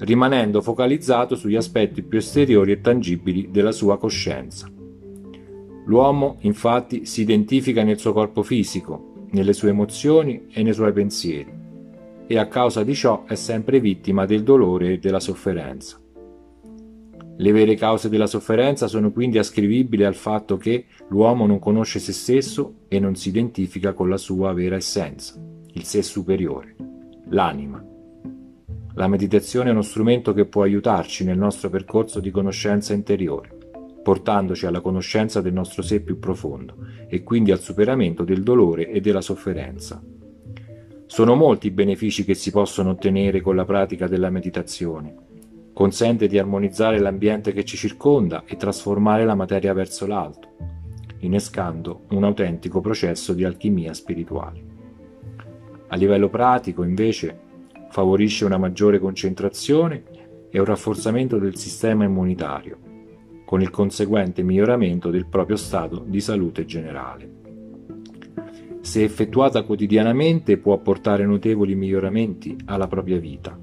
rimanendo 0.00 0.60
focalizzato 0.60 1.34
sugli 1.34 1.56
aspetti 1.56 2.02
più 2.02 2.18
esteriori 2.18 2.72
e 2.72 2.82
tangibili 2.82 3.48
della 3.50 3.72
sua 3.72 3.96
coscienza. 3.96 4.70
L'uomo 5.86 6.36
infatti 6.40 7.06
si 7.06 7.22
identifica 7.22 7.82
nel 7.82 7.98
suo 7.98 8.12
corpo 8.12 8.42
fisico, 8.42 9.24
nelle 9.30 9.54
sue 9.54 9.70
emozioni 9.70 10.48
e 10.52 10.62
nei 10.62 10.74
suoi 10.74 10.92
pensieri, 10.92 11.50
e 12.26 12.38
a 12.38 12.46
causa 12.46 12.84
di 12.84 12.94
ciò 12.94 13.24
è 13.24 13.36
sempre 13.36 13.80
vittima 13.80 14.26
del 14.26 14.42
dolore 14.42 14.92
e 14.92 14.98
della 14.98 15.18
sofferenza. 15.18 16.01
Le 17.42 17.50
vere 17.50 17.74
cause 17.74 18.08
della 18.08 18.28
sofferenza 18.28 18.86
sono 18.86 19.10
quindi 19.10 19.36
ascrivibili 19.36 20.04
al 20.04 20.14
fatto 20.14 20.56
che 20.56 20.84
l'uomo 21.08 21.44
non 21.44 21.58
conosce 21.58 21.98
se 21.98 22.12
stesso 22.12 22.84
e 22.86 23.00
non 23.00 23.16
si 23.16 23.30
identifica 23.30 23.94
con 23.94 24.08
la 24.08 24.16
sua 24.16 24.52
vera 24.52 24.76
essenza 24.76 25.34
il 25.72 25.82
sé 25.82 26.02
superiore, 26.02 26.76
l'anima. 27.30 27.84
La 28.94 29.08
meditazione 29.08 29.70
è 29.70 29.72
uno 29.72 29.82
strumento 29.82 30.32
che 30.32 30.44
può 30.44 30.62
aiutarci 30.62 31.24
nel 31.24 31.36
nostro 31.36 31.68
percorso 31.68 32.20
di 32.20 32.30
conoscenza 32.30 32.92
interiore, 32.92 33.58
portandoci 34.04 34.66
alla 34.66 34.80
conoscenza 34.80 35.40
del 35.40 35.52
nostro 35.52 35.82
sé 35.82 36.00
più 36.00 36.20
profondo 36.20 36.76
e 37.08 37.24
quindi 37.24 37.50
al 37.50 37.58
superamento 37.58 38.22
del 38.22 38.44
dolore 38.44 38.88
e 38.88 39.00
della 39.00 39.20
sofferenza. 39.20 40.00
Sono 41.06 41.34
molti 41.34 41.66
i 41.66 41.72
benefici 41.72 42.24
che 42.24 42.34
si 42.34 42.52
possono 42.52 42.90
ottenere 42.90 43.40
con 43.40 43.56
la 43.56 43.64
pratica 43.64 44.06
della 44.06 44.30
meditazione. 44.30 45.30
Consente 45.72 46.26
di 46.26 46.38
armonizzare 46.38 46.98
l'ambiente 46.98 47.52
che 47.52 47.64
ci 47.64 47.76
circonda 47.76 48.44
e 48.46 48.56
trasformare 48.56 49.24
la 49.24 49.34
materia 49.34 49.72
verso 49.72 50.06
l'alto, 50.06 50.48
innescando 51.20 52.02
un 52.10 52.24
autentico 52.24 52.80
processo 52.80 53.32
di 53.32 53.44
alchimia 53.44 53.94
spirituale. 53.94 54.62
A 55.88 55.96
livello 55.96 56.28
pratico, 56.28 56.82
invece, 56.82 57.38
favorisce 57.88 58.44
una 58.44 58.58
maggiore 58.58 58.98
concentrazione 58.98 60.02
e 60.50 60.58
un 60.58 60.64
rafforzamento 60.66 61.38
del 61.38 61.56
sistema 61.56 62.04
immunitario, 62.04 62.76
con 63.44 63.62
il 63.62 63.70
conseguente 63.70 64.42
miglioramento 64.42 65.10
del 65.10 65.26
proprio 65.26 65.56
stato 65.56 66.04
di 66.06 66.20
salute 66.20 66.66
generale. 66.66 67.40
Se 68.80 69.02
effettuata 69.02 69.62
quotidianamente 69.62 70.58
può 70.58 70.74
apportare 70.74 71.24
notevoli 71.24 71.74
miglioramenti 71.74 72.56
alla 72.66 72.88
propria 72.88 73.18
vita, 73.18 73.58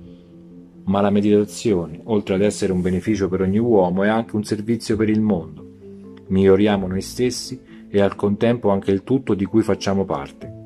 ma 0.89 1.01
la 1.01 1.09
meditazione, 1.09 1.99
oltre 2.03 2.35
ad 2.35 2.41
essere 2.41 2.71
un 2.71 2.81
beneficio 2.81 3.27
per 3.27 3.41
ogni 3.41 3.57
uomo, 3.57 4.03
è 4.03 4.07
anche 4.07 4.35
un 4.35 4.43
servizio 4.43 4.95
per 4.95 5.09
il 5.09 5.21
mondo. 5.21 5.65
Miglioriamo 6.27 6.85
noi 6.85 7.01
stessi 7.01 7.59
e 7.89 8.01
al 8.01 8.15
contempo 8.15 8.69
anche 8.69 8.91
il 8.91 9.03
tutto 9.03 9.33
di 9.33 9.45
cui 9.45 9.63
facciamo 9.63 10.05
parte 10.05 10.57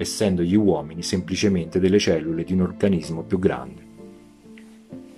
essendo 0.00 0.42
gli 0.42 0.56
uomini 0.56 1.02
semplicemente 1.02 1.78
delle 1.78 1.98
cellule 1.98 2.42
di 2.42 2.54
un 2.54 2.62
organismo 2.62 3.22
più 3.22 3.38
grande. 3.38 3.88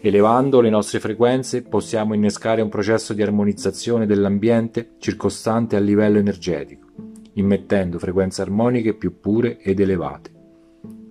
Elevando 0.01 0.61
le 0.61 0.71
nostre 0.71 0.99
frequenze 0.99 1.63
possiamo 1.63 2.15
innescare 2.15 2.63
un 2.63 2.69
processo 2.69 3.15
di 3.15 3.23
armonizzazione 3.23 4.07
dell'ambiente 4.07 4.95
circostante 4.99 5.77
a 5.77 5.79
livello 5.79 6.19
energetico, 6.19 6.89
immettendo 7.35 8.01
frequenze 8.01 8.43
armoniche 8.43 8.95
più 8.95 9.21
pure 9.21 9.61
ed 9.61 9.79
elevate. 9.79 10.42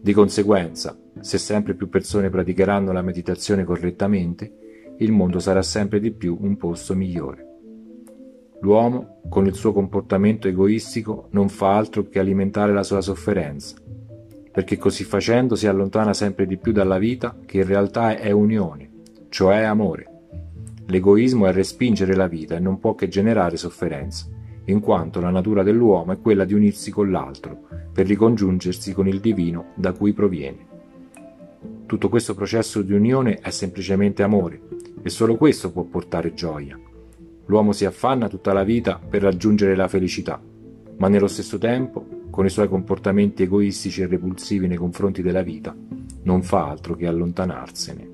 Di 0.04 0.14
conseguenza, 0.14 0.98
se 1.20 1.38
sempre 1.38 1.76
più 1.76 1.88
persone 1.88 2.32
praticheranno 2.32 2.92
la 2.92 3.04
meditazione 3.04 3.64
correttamente, 3.64 4.96
il 4.98 5.12
mondo 5.12 5.38
sarà 5.38 5.62
sempre 5.62 6.00
di 6.00 6.12
più 6.12 6.36
un 6.42 6.58
posto 6.58 6.96
migliore. 6.96 7.46
L'uomo, 8.62 9.22
con 9.30 9.46
il 9.46 9.54
suo 9.54 9.72
comportamento 9.72 10.48
egoistico, 10.48 11.28
non 11.34 11.50
fa 11.50 11.78
altro 11.78 12.08
che 12.08 12.18
alimentare 12.18 12.74
la 12.74 12.82
sua 12.82 13.00
sofferenza, 13.00 13.76
perché 14.52 14.80
così 14.80 15.04
facendo 15.04 15.54
si 15.54 15.68
allontana 15.68 16.16
sempre 16.16 16.48
di 16.48 16.58
più 16.58 16.72
dalla 16.72 16.98
vita 16.98 17.38
che 17.46 17.58
in 17.58 17.68
realtà 17.68 18.18
è 18.18 18.32
unione, 18.32 18.90
cioè 19.30 19.62
amore. 19.62 20.08
L'egoismo 20.88 21.46
è 21.46 21.52
respingere 21.52 22.16
la 22.16 22.28
vita 22.28 22.56
e 22.56 22.60
non 22.60 22.80
può 22.80 22.96
che 22.96 23.08
generare 23.08 23.56
sofferenza, 23.56 24.26
in 24.66 24.80
quanto 24.80 25.20
la 25.20 25.30
natura 25.30 25.64
dell'uomo 25.64 26.12
è 26.12 26.20
quella 26.20 26.46
di 26.46 26.54
unirsi 26.54 26.92
con 26.92 27.10
l'altro, 27.10 27.68
per 27.92 28.06
ricongiungersi 28.06 28.94
con 28.94 29.08
il 29.08 29.20
divino 29.20 29.72
da 29.76 29.92
cui 29.92 30.14
proviene. 30.14 30.70
Tutto 31.86 32.10
questo 32.10 32.36
processo 32.36 32.82
di 32.82 32.94
unione 32.94 33.40
è 33.40 33.50
semplicemente 33.50 34.24
amore, 34.24 34.62
e 35.02 35.10
solo 35.10 35.36
questo 35.36 35.72
può 35.72 35.84
portare 35.84 36.34
gioia. 36.34 36.80
L'uomo 37.46 37.72
si 37.74 37.86
affanna 37.86 38.30
tutta 38.30 38.54
la 38.54 38.64
vita 38.64 38.98
per 38.98 39.24
raggiungere 39.24 39.76
la 39.76 39.88
felicità, 39.88 40.42
ma 40.98 41.08
nello 41.08 41.28
stesso 41.28 41.58
tempo, 41.58 42.06
con 42.30 42.46
i 42.46 42.50
suoi 42.50 42.70
comportamenti 42.70 43.44
egoistici 43.44 44.02
e 44.02 44.08
repulsivi 44.08 44.68
nei 44.68 44.78
confronti 44.78 45.22
della 45.22 45.42
vita, 45.42 45.76
non 46.24 46.44
fa 46.44 46.70
altro 46.70 46.96
che 46.96 47.08
allontanarsene. 47.08 48.11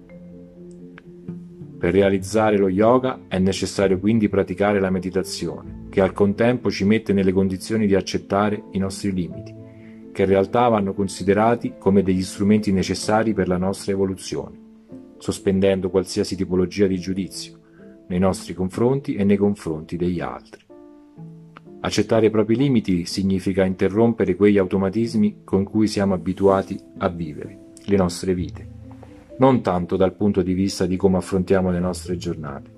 Per 1.78 1.94
realizzare 1.94 2.58
lo 2.58 2.70
yoga 2.70 3.26
è 3.28 3.38
necessario 3.38 4.00
quindi 4.00 4.30
praticare 4.30 4.80
la 4.80 4.90
meditazione, 4.90 5.86
che 5.90 6.02
al 6.02 6.12
contempo 6.12 6.72
ci 6.72 6.86
mette 6.86 7.14
nelle 7.14 7.32
condizioni 7.32 7.86
di 7.86 7.94
accettare 7.94 8.64
i 8.72 8.80
nostri 8.80 9.14
limiti, 9.14 9.54
che 10.12 10.24
in 10.24 10.28
realtà 10.28 10.68
vanno 10.70 10.96
considerati 10.96 11.76
come 11.78 12.02
degli 12.02 12.24
strumenti 12.24 12.72
necessari 12.72 13.34
per 13.34 13.48
la 13.48 13.58
nostra 13.58 13.92
evoluzione, 13.92 14.58
sospendendo 15.18 15.92
qualsiasi 15.92 16.36
tipologia 16.36 16.88
di 16.88 16.98
giudizio, 16.98 17.60
nei 18.08 18.18
nostri 18.18 18.56
confronti 18.56 19.14
e 19.14 19.24
nei 19.24 19.38
confronti 19.38 19.98
degli 19.98 20.20
altri. 20.20 20.66
Accettare 21.82 22.26
i 22.26 22.32
propri 22.32 22.56
limiti 22.56 23.06
significa 23.06 23.64
interrompere 23.64 24.36
quegli 24.36 24.58
automatismi 24.58 25.42
con 25.44 25.64
cui 25.64 25.86
siamo 25.86 26.16
abituati 26.16 26.76
a 26.98 27.08
vivere 27.10 27.66
le 27.86 27.96
nostre 27.96 28.34
vite, 28.34 28.77
non 29.40 29.62
tanto 29.62 29.96
dal 29.96 30.16
punto 30.16 30.42
di 30.42 30.54
vista 30.54 30.86
di 30.86 30.96
come 30.96 31.18
affrontiamo 31.18 31.70
le 31.70 31.80
nostre 31.80 32.18
giornate, 32.18 32.72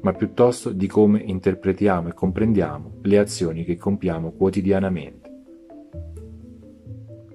ma 0.00 0.12
piuttosto 0.12 0.70
di 0.70 0.86
come 0.86 1.20
interpretiamo 1.20 2.08
e 2.08 2.14
comprendiamo 2.14 2.98
le 3.02 3.18
azioni 3.18 3.64
che 3.64 3.76
compiamo 3.76 4.32
quotidianamente. 4.32 5.26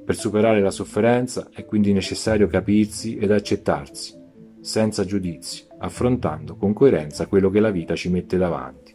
Per 0.03 0.15
superare 0.15 0.59
la 0.59 0.71
sofferenza 0.71 1.49
è 1.51 1.65
quindi 1.65 1.93
necessario 1.93 2.47
capirsi 2.47 3.17
ed 3.17 3.31
accettarsi, 3.31 4.19
senza 4.59 5.05
giudizi, 5.05 5.65
affrontando 5.77 6.55
con 6.55 6.73
coerenza 6.73 7.27
quello 7.27 7.49
che 7.49 7.59
la 7.59 7.71
vita 7.71 7.95
ci 7.95 8.09
mette 8.09 8.37
davanti. 8.37 8.93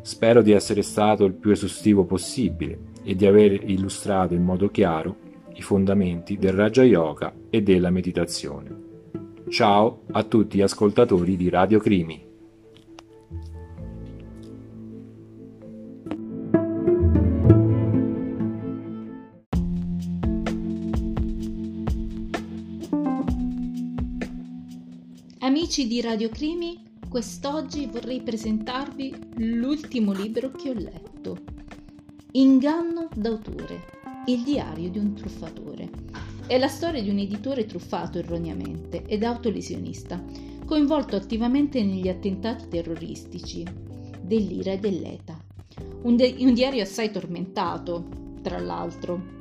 Spero 0.00 0.42
di 0.42 0.52
essere 0.52 0.82
stato 0.82 1.24
il 1.24 1.34
più 1.34 1.50
esaustivo 1.50 2.04
possibile 2.04 2.92
e 3.04 3.14
di 3.14 3.26
aver 3.26 3.52
illustrato 3.70 4.34
in 4.34 4.42
modo 4.42 4.68
chiaro 4.68 5.23
i 5.54 5.62
fondamenti 5.62 6.36
del 6.36 6.52
Raja 6.52 6.82
Yoga 6.82 7.32
e 7.50 7.62
della 7.62 7.90
meditazione. 7.90 8.82
Ciao 9.48 10.02
a 10.12 10.22
tutti 10.24 10.58
gli 10.58 10.62
ascoltatori 10.62 11.36
di 11.36 11.48
Radio 11.48 11.78
Crimi. 11.78 12.32
Amici 25.40 25.86
di 25.86 26.00
Radio 26.00 26.30
Crimi, 26.30 26.82
quest'oggi 27.08 27.86
vorrei 27.86 28.22
presentarvi 28.22 29.14
l'ultimo 29.36 30.12
libro 30.12 30.50
che 30.50 30.70
ho 30.70 30.74
letto. 30.74 31.36
Inganno 32.32 33.08
d'autore, 33.14 33.93
il 34.26 34.42
diario 34.42 34.88
di 34.90 34.98
un 34.98 35.12
truffatore. 35.12 35.90
È 36.46 36.56
la 36.58 36.68
storia 36.68 37.02
di 37.02 37.10
un 37.10 37.18
editore 37.18 37.66
truffato 37.66 38.18
erroneamente 38.18 39.04
ed 39.06 39.22
autolesionista, 39.22 40.22
coinvolto 40.64 41.16
attivamente 41.16 41.82
negli 41.82 42.08
attentati 42.08 42.68
terroristici 42.68 43.64
dell'Ira 44.22 44.72
e 44.72 44.78
dell'ETA. 44.78 45.38
Un, 46.02 46.16
de- 46.16 46.36
un 46.38 46.54
diario 46.54 46.82
assai 46.82 47.10
tormentato, 47.10 48.04
tra 48.40 48.58
l'altro. 48.58 49.32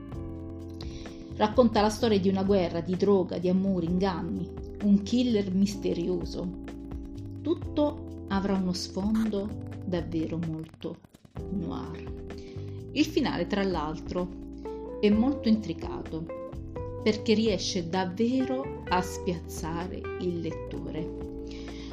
Racconta 1.35 1.81
la 1.81 1.89
storia 1.89 2.19
di 2.19 2.29
una 2.29 2.43
guerra, 2.43 2.81
di 2.81 2.95
droga, 2.97 3.37
di 3.37 3.47
amore, 3.49 3.85
inganni, 3.85 4.49
un 4.83 5.01
killer 5.01 5.53
misterioso. 5.53 6.61
Tutto 7.41 8.25
avrà 8.27 8.55
uno 8.55 8.73
sfondo 8.73 9.49
davvero 9.85 10.37
molto 10.45 10.97
noir. 11.51 12.11
Il 12.91 13.05
finale, 13.05 13.47
tra 13.47 13.63
l'altro, 13.63 14.42
è 15.03 15.09
molto 15.09 15.49
intricato 15.49 16.23
perché 17.03 17.33
riesce 17.33 17.89
davvero 17.89 18.83
a 18.87 19.01
spiazzare 19.01 20.01
il 20.21 20.39
lettore. 20.39 21.41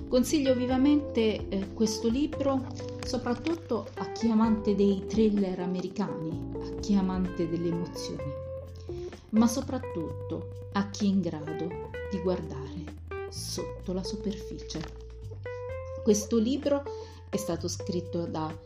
Consiglio 0.07 0.55
vivamente 0.55 1.49
eh, 1.49 1.73
questo 1.75 2.09
libro 2.09 2.65
soprattutto 3.05 3.89
a 3.95 4.13
chi 4.13 4.29
è 4.29 4.31
amante 4.31 4.77
dei 4.77 5.07
thriller 5.09 5.59
americani, 5.59 6.53
a 6.55 6.79
chi 6.79 6.93
è 6.93 6.99
amante 6.99 7.49
delle 7.49 7.71
emozioni, 7.71 8.33
ma 9.31 9.49
soprattutto 9.49 10.69
a 10.75 10.89
chi 10.91 11.07
è 11.07 11.09
in 11.09 11.21
grado 11.21 11.91
di 12.13 12.21
guardare 12.23 12.85
sotto 13.29 13.93
la 13.93 14.05
superficie. 14.05 14.81
Questo 16.05 16.39
libro 16.39 16.85
è 17.29 17.37
stato 17.37 17.67
scritto 17.67 18.27
da 18.27 18.57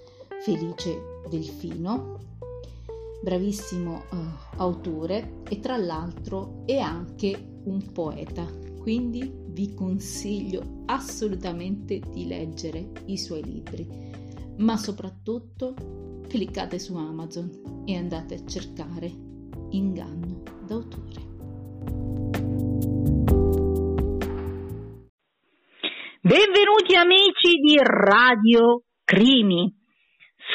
Felice 0.43 1.23
Delfino, 1.31 2.34
bravissimo 3.25 4.05
uh, 4.11 4.17
autore 4.59 5.41
e 5.49 5.59
tra 5.59 5.79
l'altro 5.79 6.63
è 6.67 6.77
anche 6.77 7.35
un 7.65 7.91
poeta, 7.91 8.47
quindi 8.79 9.33
vi 9.49 9.73
consiglio 9.75 10.83
assolutamente 10.85 12.01
di 12.01 12.27
leggere 12.27 12.91
i 13.07 13.17
suoi 13.17 13.43
libri, 13.43 13.89
ma 14.59 14.77
soprattutto 14.77 15.75
cliccate 16.29 16.79
su 16.79 16.95
Amazon 16.97 17.83
e 17.87 17.97
andate 17.97 18.35
a 18.35 18.47
cercare 18.47 19.11
Inganno 19.71 20.43
d'autore. 20.67 21.33
Benvenuti 26.21 26.95
amici 26.95 27.57
di 27.61 27.77
Radio 27.81 28.83
Crimi. 29.03 29.75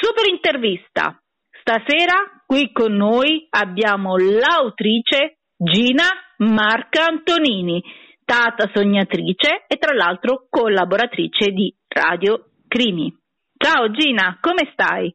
Super 0.02 0.28
intervista. 0.28 1.20
Stasera 1.62 2.39
qui 2.50 2.72
con 2.72 2.94
noi 2.94 3.46
abbiamo 3.52 4.16
l'autrice 4.18 5.38
Gina 5.56 6.06
Marca 6.38 7.06
Antonini, 7.06 7.80
tata 8.26 8.72
sognatrice 8.74 9.66
e 9.68 9.78
tra 9.78 9.94
l'altro 9.94 10.48
collaboratrice 10.50 11.52
di 11.52 11.72
Radio 11.88 12.50
Crimi. 12.68 13.16
Ciao 13.56 13.92
Gina, 13.92 14.40
come 14.42 14.68
stai? 14.72 15.14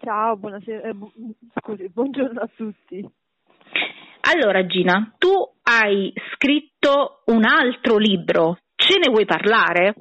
Ciao, 0.00 0.36
buonasera, 0.36 0.88
eh, 0.88 0.94
bu- 0.94 1.12
scusi, 1.60 1.88
buongiorno 1.88 2.40
a 2.40 2.50
tutti. 2.56 3.08
Allora 4.32 4.66
Gina, 4.66 5.14
tu 5.16 5.30
hai 5.62 6.12
scritto 6.32 7.22
un 7.26 7.44
altro 7.44 7.98
libro 7.98 8.58
Ce 8.76 8.98
ne 8.98 9.10
vuoi 9.10 9.24
parlare? 9.24 9.94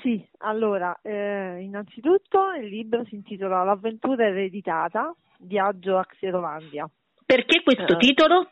Sì, 0.00 0.26
allora, 0.38 0.98
eh, 1.02 1.60
innanzitutto 1.60 2.52
il 2.52 2.68
libro 2.68 3.04
si 3.04 3.16
intitola 3.16 3.62
L'avventura 3.64 4.26
ereditata, 4.26 5.14
viaggio 5.40 5.98
a 5.98 6.04
Xerolandia. 6.04 6.88
Perché 7.26 7.62
questo 7.62 7.94
eh, 7.94 7.98
titolo? 7.98 8.50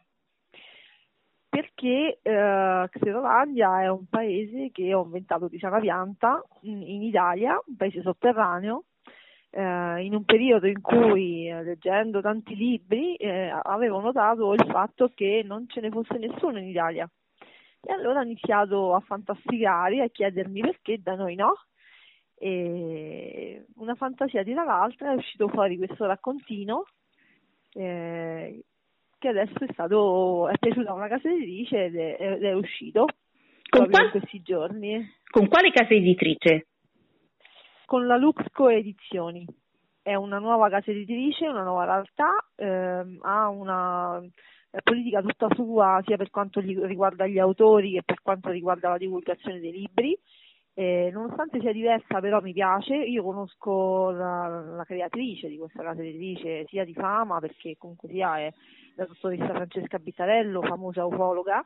Perché 1.49 2.19
eh, 2.21 2.89
Xerolandia 2.91 3.83
è 3.83 3.89
un 3.89 4.05
paese 4.11 4.71
che 4.73 4.93
ho 4.93 5.05
inventato 5.05 5.49
di 5.49 5.59
sana 5.59 5.81
pianta 5.81 6.45
in, 6.63 6.83
in 6.83 7.03
Italia, 7.03 7.59
un 7.67 7.77
paese 7.77 8.03
sotterraneo, 8.03 8.85
eh, 9.51 10.05
in 10.05 10.15
un 10.15 10.25
periodo 10.25 10.67
in 10.67 10.83
cui, 10.83 11.49
eh, 11.49 11.63
leggendo 11.63 12.21
tanti 12.21 12.55
libri, 12.55 13.17
eh, 13.17 13.51
avevo 13.63 14.01
notato 14.01 14.53
il 14.53 14.67
fatto 14.71 15.11
che 15.15 15.43
non 15.47 15.67
ce 15.67 15.81
ne 15.81 15.89
fosse 15.89 16.19
nessuno 16.19 16.59
in 16.59 16.69
Italia 16.69 17.09
e 17.81 17.93
allora 17.93 18.21
ho 18.21 18.25
iniziato 18.25 18.95
a 18.95 19.01
fantasticare 19.01 20.03
a 20.03 20.09
chiedermi 20.09 20.61
perché 20.61 21.01
da 21.01 21.14
noi 21.14 21.35
no. 21.35 21.55
E 22.41 23.67
una 23.77 23.95
fantasia 23.95 24.43
di 24.43 24.55
l'altra 24.55 25.12
è 25.12 25.14
uscito 25.17 25.49
fuori 25.49 25.77
questo 25.77 26.07
raccontino 26.07 26.85
eh, 27.73 28.64
che 29.19 29.29
adesso 29.29 29.64
è 29.64 29.73
stato 29.73 30.49
è 30.49 30.57
piaciuto 30.59 30.88
a 30.88 30.95
una 30.95 31.09
casa 31.09 31.29
editrice 31.29 31.87
ed 31.87 31.97
è, 31.97 32.17
ed 32.19 32.45
è 32.45 32.53
uscito 32.53 33.07
con 33.69 33.88
qual- 33.91 34.05
in 34.05 34.11
questi 34.11 34.43
giorni. 34.43 35.17
Con 35.31 35.49
quale 35.49 35.71
casa 35.71 35.95
editrice? 35.95 36.69
Con 37.85 38.07
la 38.07 38.17
Luxco 38.17 38.69
Edizioni. 38.69 39.47
È 40.01 40.14
una 40.14 40.38
nuova 40.38 40.71
casa 40.71 40.91
editrice, 40.91 41.49
una 41.49 41.64
nuova 41.64 41.85
realtà, 41.85 42.49
ehm, 42.57 43.19
ha 43.23 43.49
una 43.49 44.23
politica 44.83 45.21
tutta 45.21 45.49
sua 45.55 46.01
sia 46.05 46.17
per 46.17 46.31
quanto 46.31 46.61
riguarda 46.61 47.27
gli 47.27 47.38
autori 47.38 47.93
che 47.93 48.03
per 48.05 48.23
quanto 48.23 48.51
riguarda 48.51 48.91
la 48.91 48.99
divulgazione 48.99 49.61
dei 49.61 49.73
libri. 49.73 50.19
Eh, 50.75 51.11
nonostante 51.12 51.59
sia 51.59 51.73
diversa 51.73 52.21
però 52.21 52.41
mi 52.41 52.53
piace, 52.53 52.95
io 52.95 53.25
conosco 53.25 54.11
la, 54.11 54.47
la, 54.77 54.85
creatrice 54.85 55.49
di 55.49 55.59
questa 55.59 55.83
casa 55.83 56.03
editrice 56.03 56.67
sia 56.69 56.85
di 56.85 56.95
fama 56.95 57.41
perché 57.41 57.75
comunque 57.77 58.09
sia 58.09 58.38
è 58.38 58.53
la 58.95 59.05
dottoressa 59.05 59.49
Francesca 59.49 59.99
Bittarello, 59.99 60.62
famosa 60.62 61.05
ufologa, 61.05 61.64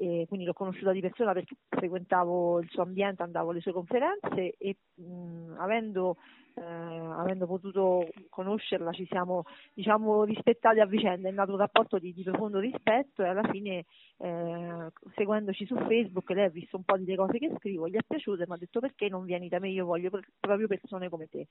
e 0.00 0.26
quindi 0.28 0.46
l'ho 0.46 0.52
conosciuta 0.52 0.92
di 0.92 1.00
persona 1.00 1.32
perché 1.32 1.56
frequentavo 1.68 2.60
il 2.60 2.68
suo 2.70 2.82
ambiente, 2.82 3.24
andavo 3.24 3.50
alle 3.50 3.60
sue 3.60 3.72
conferenze 3.72 4.54
e 4.56 4.76
mh, 4.94 5.56
avendo 5.58 6.16
eh, 6.54 6.62
avendo 6.62 7.46
potuto 7.46 8.08
conoscerla 8.28 8.92
ci 8.92 9.06
siamo 9.06 9.44
diciamo, 9.72 10.22
rispettati 10.22 10.78
a 10.78 10.86
vicenda, 10.86 11.28
è 11.28 11.32
nato 11.32 11.52
un 11.52 11.58
rapporto 11.58 11.98
di, 11.98 12.12
di 12.12 12.22
profondo 12.22 12.60
rispetto 12.60 13.24
e 13.24 13.28
alla 13.28 13.48
fine 13.50 13.84
eh, 14.18 14.92
seguendoci 15.16 15.66
su 15.66 15.74
Facebook 15.76 16.30
lei 16.30 16.44
ha 16.44 16.50
visto 16.50 16.76
un 16.76 16.84
po' 16.84 16.96
delle 16.96 17.16
cose 17.16 17.38
che 17.38 17.52
scrivo, 17.56 17.88
gli 17.88 17.96
è 17.96 18.02
piaciuto 18.06 18.42
e 18.42 18.46
mi 18.46 18.54
ha 18.54 18.58
detto 18.58 18.78
perché 18.78 19.08
non 19.08 19.24
vieni 19.24 19.48
da 19.48 19.58
me, 19.58 19.68
io 19.70 19.84
voglio 19.84 20.10
per, 20.10 20.28
proprio 20.38 20.68
persone 20.68 21.08
come 21.08 21.26
te. 21.26 21.46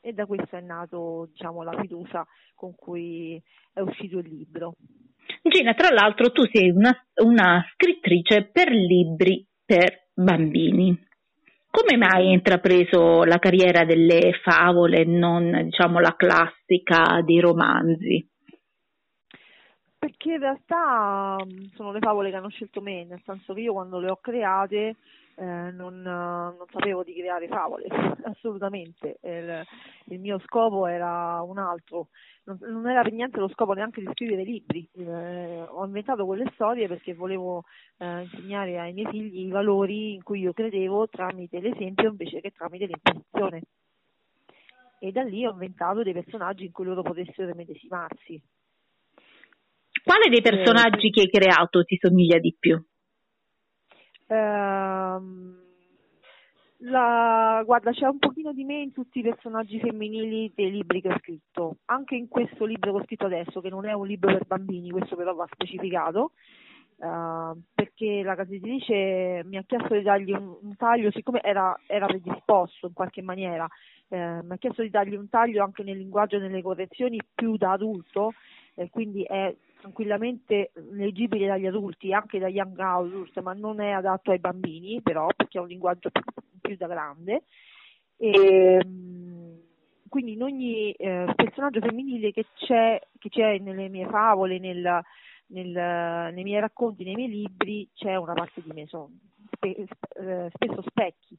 E 0.00 0.12
da 0.12 0.26
questo 0.26 0.56
è 0.56 0.60
nato 0.60 1.26
diciamo, 1.30 1.62
la 1.62 1.78
fiducia 1.78 2.26
con 2.54 2.74
cui 2.74 3.42
è 3.72 3.80
uscito 3.80 4.18
il 4.18 4.28
libro. 4.28 4.74
Gina, 5.42 5.74
tra 5.74 5.90
l'altro 5.90 6.30
tu 6.30 6.42
sei 6.50 6.70
una, 6.70 6.94
una 7.22 7.64
scrittrice 7.72 8.48
per 8.50 8.70
libri 8.70 9.46
per 9.64 10.08
bambini. 10.14 11.06
Come 11.70 11.96
mai 11.96 12.26
hai 12.26 12.32
intrapreso 12.32 13.24
la 13.24 13.38
carriera 13.38 13.84
delle 13.84 14.32
favole 14.42 15.02
e 15.02 15.04
non 15.04 15.64
diciamo 15.64 16.00
la 16.00 16.16
classica 16.16 17.20
dei 17.22 17.40
romanzi? 17.40 18.26
Perché 19.98 20.32
in 20.32 20.38
realtà 20.38 21.36
mm, 21.44 21.74
sono 21.74 21.92
le 21.92 21.98
favole 21.98 22.30
che 22.30 22.36
hanno 22.36 22.48
scelto 22.48 22.80
me, 22.80 23.04
nel 23.04 23.20
senso 23.24 23.52
che 23.52 23.60
io 23.60 23.72
quando 23.72 23.98
le 23.98 24.10
ho 24.10 24.16
create 24.16 24.96
eh, 25.40 25.70
non, 25.70 26.02
non, 26.02 26.66
sapevo 26.72 27.04
di 27.04 27.14
creare 27.14 27.46
favole, 27.46 27.86
assolutamente. 28.24 29.18
Il, 29.22 29.64
il, 30.06 30.18
mio 30.18 30.40
scopo 30.40 30.86
era 30.86 31.40
un 31.42 31.58
altro, 31.58 32.08
non, 32.44 32.58
non, 32.60 32.88
era 32.88 33.02
per 33.02 33.12
niente 33.12 33.38
lo 33.38 33.48
scopo 33.48 33.72
neanche 33.72 34.00
di 34.00 34.08
scrivere 34.12 34.42
libri. 34.42 34.88
Eh, 34.96 35.64
ho 35.68 35.84
inventato 35.84 36.26
quelle 36.26 36.50
storie 36.54 36.88
perché 36.88 37.14
volevo 37.14 37.62
eh, 37.98 38.22
insegnare 38.22 38.80
ai 38.80 38.92
miei 38.92 39.06
figli 39.06 39.46
i 39.46 39.50
valori 39.50 40.14
in 40.14 40.24
cui 40.24 40.40
io 40.40 40.52
credevo 40.52 41.08
tramite 41.08 41.60
l'esempio 41.60 42.10
invece 42.10 42.40
che 42.40 42.50
tramite 42.50 42.86
l'imposizione. 42.86 43.62
e 44.98 45.12
da 45.12 45.22
lì 45.22 45.46
ho 45.46 45.52
inventato 45.52 46.02
dei 46.02 46.12
personaggi 46.12 46.64
in 46.64 46.72
cui 46.72 46.84
loro 46.84 47.02
potessero 47.02 47.54
medesimarsi. 47.54 48.42
Quale 50.02 50.28
dei 50.30 50.42
personaggi 50.42 51.08
eh, 51.08 51.10
che 51.10 51.20
hai 51.20 51.30
creato 51.30 51.84
ti 51.84 51.96
somiglia 52.00 52.38
di 52.38 52.56
più? 52.58 52.82
Ehm, 54.28 55.66
la, 56.82 57.62
guarda, 57.64 57.90
c'è 57.90 58.06
un 58.06 58.18
pochino 58.18 58.52
di 58.52 58.64
me 58.64 58.80
in 58.80 58.92
tutti 58.92 59.18
i 59.18 59.22
personaggi 59.22 59.80
femminili 59.80 60.52
dei 60.54 60.70
libri 60.70 61.00
che 61.00 61.08
ho 61.08 61.18
scritto, 61.18 61.78
anche 61.86 62.14
in 62.14 62.28
questo 62.28 62.64
libro 62.64 62.92
che 62.92 62.98
ho 62.98 63.04
scritto 63.04 63.26
adesso, 63.26 63.60
che 63.60 63.70
non 63.70 63.86
è 63.86 63.92
un 63.92 64.06
libro 64.06 64.32
per 64.32 64.46
bambini, 64.46 64.90
questo 64.90 65.16
però 65.16 65.34
va 65.34 65.48
specificato, 65.50 66.32
uh, 66.96 67.60
perché 67.74 68.22
la 68.22 68.36
casa 68.36 68.54
editrice 68.54 69.42
mi 69.44 69.56
ha 69.56 69.64
chiesto 69.66 69.94
di 69.94 70.02
dargli 70.02 70.30
un, 70.30 70.56
un 70.60 70.76
taglio, 70.76 71.10
siccome 71.10 71.42
era, 71.42 71.76
era, 71.86 72.06
predisposto 72.06 72.86
in 72.86 72.92
qualche 72.92 73.22
maniera, 73.22 73.66
eh, 74.08 74.40
mi 74.42 74.52
ha 74.52 74.56
chiesto 74.58 74.82
di 74.82 74.90
dargli 74.90 75.16
un 75.16 75.28
taglio 75.28 75.64
anche 75.64 75.82
nel 75.82 75.96
linguaggio 75.96 76.36
e 76.36 76.40
nelle 76.40 76.62
correzioni 76.62 77.20
più 77.34 77.56
da 77.56 77.72
adulto, 77.72 78.34
eh, 78.74 78.88
quindi 78.88 79.24
è 79.24 79.52
tranquillamente 79.78 80.72
leggibile 80.90 81.46
dagli 81.46 81.66
adulti, 81.66 82.12
anche 82.12 82.38
dagli 82.38 82.56
young 82.56 82.78
adult, 82.78 83.40
ma 83.40 83.52
non 83.52 83.80
è 83.80 83.90
adatto 83.90 84.30
ai 84.30 84.38
bambini, 84.38 85.00
però 85.02 85.28
perché 85.34 85.58
è 85.58 85.60
un 85.60 85.68
linguaggio 85.68 86.10
più, 86.10 86.22
più 86.60 86.76
da 86.76 86.86
grande. 86.86 87.44
E, 88.16 88.30
ehm, 88.30 89.60
quindi 90.08 90.32
in 90.32 90.42
ogni 90.42 90.92
eh, 90.92 91.32
personaggio 91.34 91.80
femminile 91.80 92.32
che 92.32 92.46
c'è, 92.54 93.00
che 93.18 93.28
c'è 93.28 93.58
nelle 93.58 93.88
mie 93.88 94.08
favole, 94.08 94.58
nel, 94.58 95.02
nel, 95.48 96.32
nei 96.34 96.42
miei 96.42 96.60
racconti, 96.60 97.04
nei 97.04 97.14
miei 97.14 97.30
libri, 97.30 97.88
c'è 97.94 98.16
una 98.16 98.32
parte 98.32 98.62
di 98.62 98.72
me, 98.72 98.86
sono 98.86 99.10
eh, 99.60 100.50
spesso 100.52 100.82
specchi, 100.82 101.38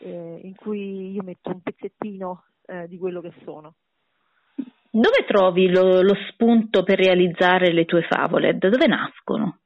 eh, 0.00 0.40
in 0.42 0.54
cui 0.54 1.12
io 1.12 1.22
metto 1.22 1.50
un 1.50 1.60
pezzettino 1.60 2.44
eh, 2.66 2.86
di 2.86 2.98
quello 2.98 3.20
che 3.20 3.32
sono. 3.44 3.74
Dove 4.94 5.24
trovi 5.26 5.70
lo, 5.70 6.02
lo 6.02 6.14
spunto 6.28 6.82
per 6.82 6.98
realizzare 6.98 7.72
le 7.72 7.86
tue 7.86 8.02
favole? 8.02 8.58
Da 8.58 8.68
dove 8.68 8.86
nascono? 8.86 9.60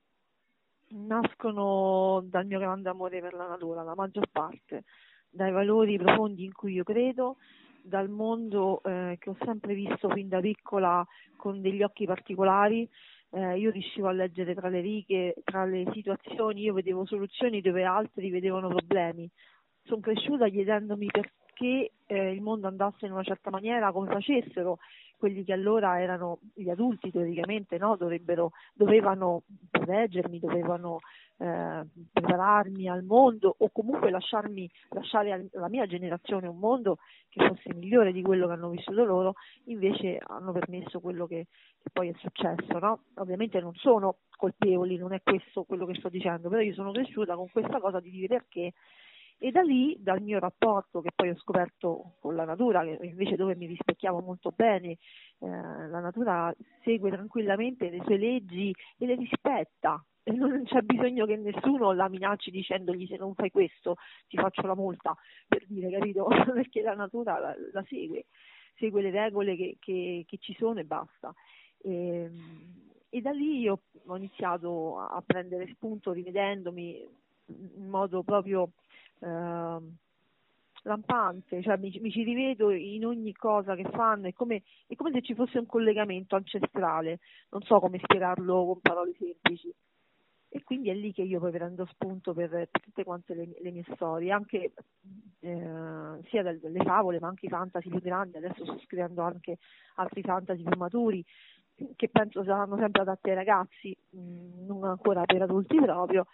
Nascono 0.91 2.25
dal 2.29 2.47
mio 2.47 2.61
grande 2.61 2.91
amore 2.91 3.21
per 3.21 3.35
la 3.35 3.49
natura, 3.49 3.83
la 3.83 3.97
maggior 3.97 4.29
parte, 4.31 4.85
dai 5.29 5.51
valori 5.51 5.99
profondi 5.99 6.45
in 6.45 6.53
cui 6.53 6.75
io 6.75 6.85
credo, 6.85 7.39
dal 7.83 8.09
mondo 8.09 8.81
eh, 8.85 9.17
che 9.19 9.31
ho 9.31 9.37
sempre 9.45 9.75
visto 9.75 10.09
fin 10.11 10.29
da 10.29 10.39
piccola 10.39 11.05
con 11.35 11.61
degli 11.61 11.83
occhi 11.83 12.07
particolari. 12.07 12.89
Eh, 13.31 13.59
io 13.59 13.73
riuscivo 13.73 14.07
a 14.07 14.13
leggere 14.13 14.55
tra 14.55 14.69
le 14.69 14.81
righe, 14.81 15.35
tra 15.43 15.65
le 15.65 15.91
situazioni, 15.93 16.63
io 16.63 16.75
vedevo 16.75 17.05
soluzioni 17.05 17.61
dove 17.61 17.83
altri 17.83 18.31
vedevano 18.31 18.69
problemi. 18.69 19.29
Sono 19.87 20.01
cresciuta 20.01 20.49
chiedendomi 20.49 21.07
perché 21.11 21.91
eh, 22.07 22.31
il 22.31 22.41
mondo 22.41 22.69
andasse 22.69 23.07
in 23.07 23.13
una 23.13 23.25
certa 23.25 23.51
maniera, 23.51 23.91
come 23.91 24.13
facessero 24.13 24.79
quelli 25.17 25.45
che 25.45 25.53
allora 25.53 26.01
erano 26.01 26.39
gli 26.55 26.69
adulti 26.69 27.11
teoricamente 27.11 27.79
no? 27.79 27.97
dovevano 27.97 29.43
proteggermi, 29.71 30.39
dovevano 30.39 31.01
eh, 31.39 31.85
prepararmi 32.13 32.89
al 32.89 33.03
mondo 33.03 33.55
o 33.59 33.71
comunque 33.71 34.11
lasciarmi, 34.11 34.71
lasciare 34.91 35.49
alla 35.55 35.69
mia 35.69 35.87
generazione 35.87 36.47
un 36.47 36.59
mondo 36.59 36.99
che 37.29 37.47
fosse 37.47 37.75
migliore 37.75 38.13
di 38.13 38.23
quello 38.23 38.47
che 38.47 38.53
hanno 38.55 38.71
vissuto 38.71 39.05
loro, 39.05 39.35
invece 39.65 40.19
hanno 40.27 40.53
permesso 40.53 41.01
quello 41.01 41.27
che, 41.27 41.47
che 41.83 41.91
poi 41.93 42.09
è 42.09 42.15
successo. 42.19 42.79
No? 42.79 43.01
Ovviamente 43.17 43.61
non 43.61 43.75
sono 43.75 44.17
colpevoli, 44.37 44.97
non 44.97 45.13
è 45.13 45.21
questo 45.23 45.65
quello 45.65 45.87
che 45.87 45.95
sto 45.95 46.09
dicendo, 46.09 46.49
però 46.49 46.63
io 46.63 46.75
sono 46.75 46.93
cresciuta 46.93 47.35
con 47.35 47.51
questa 47.51 47.81
cosa 47.81 48.01
di 48.01 48.11
dire 48.11 48.39
perché 48.39 48.73
e 49.39 49.51
da 49.51 49.61
lì, 49.63 49.97
dal 49.99 50.23
mio 50.23 50.39
rapporto 50.39 51.01
che 51.01 51.11
poi 51.15 51.31
ho 51.31 51.37
scoperto 51.37 52.15
con 52.21 52.35
la 52.35 52.45
natura, 52.45 52.83
che 52.83 52.99
invece 53.03 53.37
dove 53.37 53.55
mi 53.55 53.67
rispecchiavo 53.67 54.21
molto 54.21 54.53
bene, 54.55 54.97
eh, 55.39 55.49
la 55.49 56.01
natura 56.01 56.55
segue 56.83 57.11
tranquillamente 57.11 57.91
le 57.91 58.03
sue 58.05 58.17
leggi 58.17 58.75
e 58.99 59.07
le 59.07 59.15
rispetta 59.15 60.03
e 60.29 60.33
non 60.33 60.65
c'è 60.65 60.81
bisogno 60.81 61.25
che 61.25 61.37
nessuno 61.37 61.93
la 61.93 62.09
minacci 62.09 62.51
dicendogli 62.51 63.07
se 63.07 63.17
non 63.17 63.35
fai 63.35 63.51
questo 63.51 63.97
ti 64.27 64.37
faccio 64.37 64.67
la 64.67 64.75
multa, 64.75 65.17
per 65.47 65.65
dire, 65.69 65.89
capito? 65.91 66.27
Perché 66.53 66.83
la 66.83 66.95
natura 66.95 67.39
la, 67.39 67.55
la 67.73 67.85
segue, 67.87 68.27
segue 68.75 69.03
le 69.03 69.11
regole 69.11 69.55
che, 69.55 69.77
che, 69.79 70.25
che 70.27 70.39
ci 70.39 70.53
sono 70.59 70.81
e 70.81 70.85
basta. 70.85 71.33
E, 71.79 71.91
ehm, 71.91 72.85
e 73.09 73.21
da 73.21 73.31
lì 73.31 73.61
io 73.61 73.83
ho 74.05 74.17
iniziato 74.17 74.99
a 74.99 75.23
prendere 75.25 75.69
spunto 75.69 76.11
rivedendomi 76.11 77.09
in 77.47 77.89
modo 77.89 78.25
proprio 78.25 78.71
eh, 79.21 79.79
lampante, 80.83 81.63
cioè 81.63 81.77
mi, 81.77 81.97
mi, 82.01 82.11
ci 82.11 82.23
rivedo 82.23 82.71
in 82.71 83.05
ogni 83.05 83.33
cosa 83.33 83.75
che 83.75 83.85
fanno, 83.91 84.29
è 84.29 84.33
come, 84.33 84.63
è 84.87 84.95
come 84.95 85.11
se 85.13 85.23
ci 85.23 85.35
fosse 85.35 85.59
un 85.59 85.67
collegamento 85.67 86.37
ancestrale, 86.37 87.19
non 87.51 87.63
so 87.63 87.81
come 87.81 87.99
spiegarlo 88.03 88.65
con 88.65 88.81
parole 88.81 89.15
semplici. 89.19 89.73
E 90.49 90.63
quindi 90.63 90.89
è 90.89 90.95
lì 90.95 91.13
che 91.13 91.23
io 91.23 91.39
poi 91.39 91.51
prendo 91.51 91.85
spunto 91.87 92.33
per, 92.33 92.69
tutte 92.71 93.05
quante 93.05 93.35
le, 93.35 93.49
le, 93.61 93.71
mie 93.73 93.85
storie, 93.93 94.33
anche 94.33 94.73
eh, 95.41 96.21
sia 96.29 96.43
delle 96.43 96.83
favole 96.83 97.19
ma 97.21 97.29
anche 97.29 97.47
i 97.47 97.51
fantasy 97.51 97.91
più 97.91 98.01
grandi, 98.01 98.39
adesso 98.39 98.65
sto 98.65 98.79
scrivendo 98.85 99.23
anche 99.23 99.59
altri 99.97 100.23
fantasy 100.23 100.63
più 100.63 100.77
maturi 100.79 101.25
che 101.95 102.09
penso 102.09 102.43
saranno 102.43 102.77
sempre 102.79 103.03
adatti 103.03 103.29
ai 103.29 103.35
ragazzi, 103.35 103.97
mh, 104.11 104.19
mm, 104.19 104.67
non 104.67 104.85
ancora 104.85 105.25
per 105.25 105.43
adulti 105.43 105.77
proprio, 105.77 106.27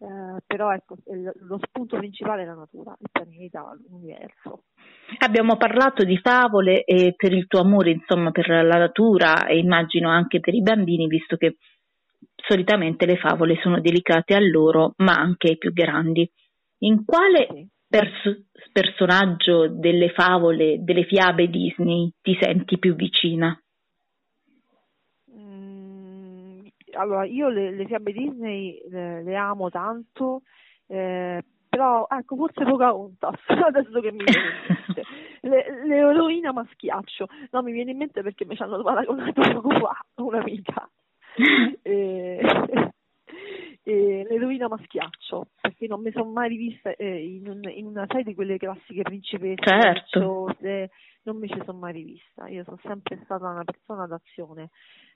eh, 0.00 0.40
però 0.46 0.72
ecco, 0.72 0.96
lo 1.06 1.58
spunto 1.66 1.96
principale 1.96 2.42
è 2.42 2.46
la 2.46 2.54
natura, 2.54 2.96
il 3.00 3.08
pianeta, 3.10 3.76
l'universo. 3.88 4.64
Abbiamo 5.18 5.56
parlato 5.56 6.04
di 6.04 6.16
favole 6.18 6.84
e 6.84 7.14
per 7.16 7.32
il 7.32 7.46
tuo 7.48 7.60
amore 7.60 7.90
insomma 7.90 8.30
per 8.30 8.48
la 8.48 8.78
natura 8.78 9.46
e 9.46 9.58
immagino 9.58 10.08
anche 10.08 10.38
per 10.38 10.54
i 10.54 10.62
bambini, 10.62 11.08
visto 11.08 11.36
che 11.36 11.56
solitamente 12.36 13.06
le 13.06 13.16
favole 13.16 13.58
sono 13.60 13.80
dedicate 13.80 14.34
a 14.34 14.40
loro, 14.40 14.92
ma 14.98 15.14
anche 15.14 15.48
ai 15.48 15.58
più 15.58 15.72
grandi. 15.72 16.30
In 16.82 17.04
quale 17.04 17.48
sì. 17.50 17.68
pers- 17.88 18.44
personaggio 18.70 19.68
delle 19.68 20.10
favole, 20.10 20.78
delle 20.80 21.04
fiabe 21.04 21.48
Disney 21.48 22.12
ti 22.22 22.38
senti 22.40 22.78
più 22.78 22.94
vicina? 22.94 23.60
Allora 26.98 27.24
io 27.24 27.48
le, 27.48 27.70
le 27.70 27.86
fiabe 27.86 28.12
Disney 28.12 28.82
le, 28.88 29.22
le 29.22 29.36
amo 29.36 29.70
tanto, 29.70 30.42
eh, 30.86 31.42
però 31.68 32.06
ecco 32.08 32.36
forse 32.36 32.64
Pocahontas, 32.64 33.40
adesso 33.66 34.00
che 34.00 34.12
mi 34.12 34.24
viene 34.24 34.48
in 34.66 34.76
mente, 34.76 35.02
le, 35.42 35.86
l'eroina 35.86 36.52
maschiaccio, 36.52 37.26
no 37.50 37.62
mi 37.62 37.72
viene 37.72 37.92
in 37.92 37.98
mente 37.98 38.22
perché 38.22 38.44
mi 38.44 38.56
ci 38.56 38.62
hanno 38.62 38.82
paragonato 38.82 39.40
poco 39.40 39.70
fa 39.70 40.04
un'amica. 40.16 40.90
e, 41.82 42.40
e 43.84 44.26
l'eroina 44.28 44.68
maschiaccio 44.68 45.48
perché 45.60 45.86
non 45.86 46.02
mi 46.02 46.10
sono 46.10 46.30
mai 46.30 46.48
rivista 46.48 46.90
eh, 46.96 47.24
in, 47.24 47.48
un, 47.48 47.60
in, 47.70 47.86
una 47.86 48.04
serie 48.08 48.24
di 48.24 48.34
quelle 48.34 48.58
classiche 48.58 49.02
principesse 49.02 49.62
certo. 49.64 50.54
Non 51.30 51.40
mi 51.40 51.48
ci 51.48 51.60
sono 51.64 51.78
mai 51.78 51.92
rivista 51.92 52.48
io 52.48 52.64
sono 52.64 52.78
sempre 52.82 53.20
stata 53.24 53.48
una 53.48 53.64
persona 53.64 54.06
d'azione 54.06 54.70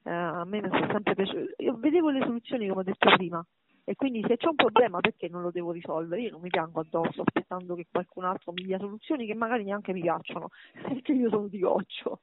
eh, 0.05 0.11
a 0.11 0.45
me 0.45 0.61
mi 0.61 0.69
sono 0.69 0.89
sempre 0.91 1.15
piaciuto 1.15 1.55
io 1.59 1.77
vedevo 1.77 2.11
le 2.11 2.21
soluzioni 2.21 2.69
come 2.69 2.81
ho 2.81 2.85
detto 2.85 3.11
prima 3.17 3.45
e 3.85 3.97
quindi 3.97 4.25
se 4.27 4.37
c'è 4.37 4.47
un 4.47 4.55
problema 4.55 5.01
perché 5.01 5.29
non 5.29 5.43
lo 5.43 5.51
devo 5.51 5.73
risolvere? 5.73 6.23
Io 6.23 6.31
non 6.31 6.41
mi 6.41 6.51
piango 6.51 6.81
addosso 6.81 7.23
aspettando 7.23 7.75
che 7.75 7.89
qualcun 7.91 8.25
altro 8.25 8.53
mi 8.53 8.63
dia 8.63 8.79
soluzioni 8.79 9.27
che 9.27 9.35
magari 9.35 9.65
neanche 9.65 9.93
mi 9.93 10.03
piacciono, 10.03 10.51
perché 10.81 11.13
io 11.13 11.29
sono 11.29 11.49
di 11.49 11.59
goccio. 11.59 12.21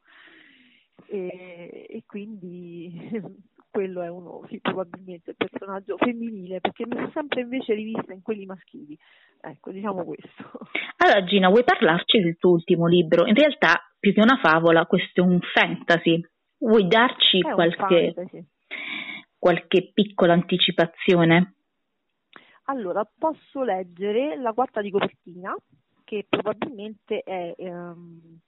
E, 1.08 1.86
e 1.90 2.04
quindi 2.06 3.12
quello 3.72 4.02
è 4.02 4.10
uno, 4.10 4.46
sì, 4.48 4.60
probabilmente 4.60 5.32
il 5.32 5.36
personaggio 5.36 5.98
femminile, 5.98 6.60
perché 6.60 6.86
mi 6.86 6.96
sono 6.96 7.12
sempre 7.14 7.42
invece 7.42 7.74
rivista 7.74 8.14
in 8.14 8.22
quelli 8.22 8.46
maschili. 8.46 8.98
Ecco, 9.42 9.72
diciamo 9.72 10.04
questo. 10.04 10.60
Allora 10.98 11.24
Gina, 11.24 11.50
vuoi 11.50 11.64
parlarci 11.64 12.20
del 12.20 12.38
tuo 12.38 12.52
ultimo 12.52 12.88
libro? 12.88 13.26
In 13.26 13.36
realtà, 13.36 13.80
più 14.00 14.14
che 14.14 14.22
una 14.22 14.40
favola, 14.42 14.86
questo 14.86 15.22
è 15.22 15.24
un 15.24 15.40
fantasy. 15.40 16.22
Vuoi 16.58 16.88
darci 16.88 17.42
qualche, 17.42 18.14
qualche 19.38 19.92
piccola 19.94 20.34
anticipazione? 20.34 21.54
Allora, 22.66 23.10
posso 23.18 23.64
leggere 23.64 24.36
la 24.40 24.52
quarta 24.52 24.82
di 24.82 24.92
copertina, 24.92 25.56
che 26.04 26.26
probabilmente 26.28 27.22
è 27.22 27.56
um, 27.58 28.40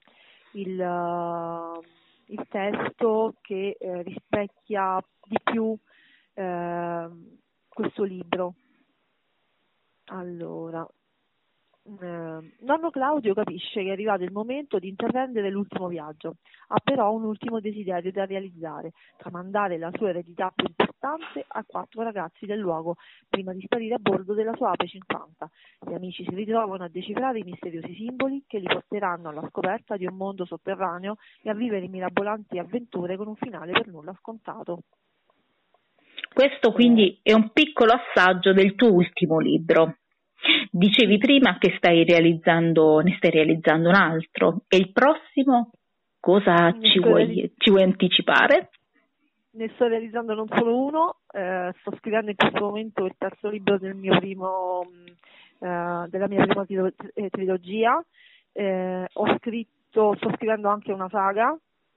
il... 0.52 0.78
Uh, 0.78 2.00
il 2.32 2.46
testo 2.48 3.34
che 3.40 3.76
eh, 3.78 4.02
rispecchia 4.02 5.02
di 5.24 5.38
più 5.42 5.76
eh, 6.34 7.08
questo 7.68 8.02
libro. 8.02 8.54
Allora, 10.06 10.86
eh, 11.84 12.54
nonno 12.60 12.90
Claudio 12.90 13.34
capisce 13.34 13.82
che 13.82 13.88
è 13.88 13.92
arrivato 13.92 14.24
il 14.24 14.32
momento 14.32 14.78
di 14.78 14.88
intraprendere 14.88 15.50
l'ultimo 15.50 15.88
viaggio, 15.88 16.36
ha 16.68 16.80
però 16.82 17.12
un 17.12 17.24
ultimo 17.24 17.60
desiderio 17.60 18.10
da 18.10 18.24
realizzare, 18.24 18.92
tramandare 19.16 19.78
la 19.78 19.90
sua 19.92 20.08
eredità 20.08 20.52
stanze 21.02 21.44
a 21.48 21.64
quattro 21.66 22.02
ragazzi 22.02 22.46
del 22.46 22.60
luogo 22.60 22.94
prima 23.28 23.52
di 23.52 23.60
sparire 23.62 23.94
a 23.94 23.98
bordo 23.98 24.34
della 24.34 24.54
sua 24.54 24.70
Ape 24.70 24.86
50. 24.86 25.50
Gli 25.88 25.94
amici 25.94 26.22
si 26.22 26.32
ritrovano 26.32 26.84
a 26.84 26.88
decifrare 26.88 27.40
i 27.40 27.42
misteriosi 27.42 27.92
simboli 27.94 28.44
che 28.46 28.60
li 28.60 28.66
porteranno 28.66 29.30
alla 29.30 29.44
scoperta 29.48 29.96
di 29.96 30.06
un 30.06 30.14
mondo 30.14 30.44
sotterraneo 30.44 31.16
e 31.42 31.50
a 31.50 31.54
vivere 31.54 31.88
mirabolanti 31.88 32.58
avventure 32.58 33.16
con 33.16 33.26
un 33.26 33.34
finale 33.34 33.72
per 33.72 33.88
nulla 33.88 34.14
scontato. 34.20 34.82
Questo 36.32 36.72
quindi 36.72 37.18
è 37.20 37.32
un 37.32 37.50
piccolo 37.50 37.92
assaggio 37.92 38.52
del 38.52 38.76
tuo 38.76 38.92
ultimo 38.92 39.40
libro. 39.40 39.96
Dicevi 40.70 41.18
prima 41.18 41.58
che 41.58 41.74
stai 41.76 42.04
realizzando, 42.04 43.00
ne 43.00 43.14
stai 43.16 43.30
realizzando 43.30 43.88
un 43.88 43.94
altro 43.96 44.62
e 44.68 44.76
il 44.76 44.92
prossimo 44.92 45.70
cosa 46.20 46.74
ci 46.80 47.00
vuoi, 47.00 47.52
ci 47.58 47.70
vuoi, 47.70 47.82
anticipare? 47.82 48.70
Ne 49.54 49.70
sto 49.74 49.86
realizzando 49.86 50.34
non 50.34 50.48
solo 50.48 50.78
uno, 50.78 51.16
eh, 51.30 51.74
sto 51.80 51.94
scrivendo 51.98 52.30
in 52.30 52.36
questo 52.36 52.60
momento 52.60 53.04
il 53.04 53.14
terzo 53.18 53.50
libro 53.50 53.76
del 53.78 53.94
primo, 53.96 54.90
eh, 55.58 56.06
della 56.08 56.26
mia 56.26 56.46
prima 56.46 56.64
eh, 57.12 57.28
trilogia, 57.28 58.02
eh, 58.52 59.06
ho 59.12 59.36
scritto, 59.38 60.14
sto 60.16 60.30
scrivendo 60.36 60.68
anche 60.68 60.90
una 60.90 61.08
saga 61.10 61.54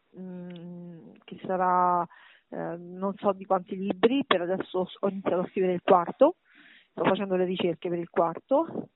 mh, 0.09 0.21
mm, 0.21 1.11
che 1.23 1.39
sarà 1.45 2.05
eh, 2.49 2.75
non 2.77 3.13
so 3.17 3.31
di 3.31 3.45
quanti 3.45 3.77
libri, 3.77 4.23
per 4.25 4.41
adesso 4.41 4.89
ho 4.99 5.09
iniziato 5.09 5.41
a 5.41 5.47
scrivere 5.47 5.73
il 5.73 5.81
quarto, 5.81 6.35
sto 6.91 7.03
facendo 7.03 7.35
le 7.35 7.45
ricerche 7.45 7.89
per 7.89 7.99
il 7.99 8.09
quarto, 8.09 8.89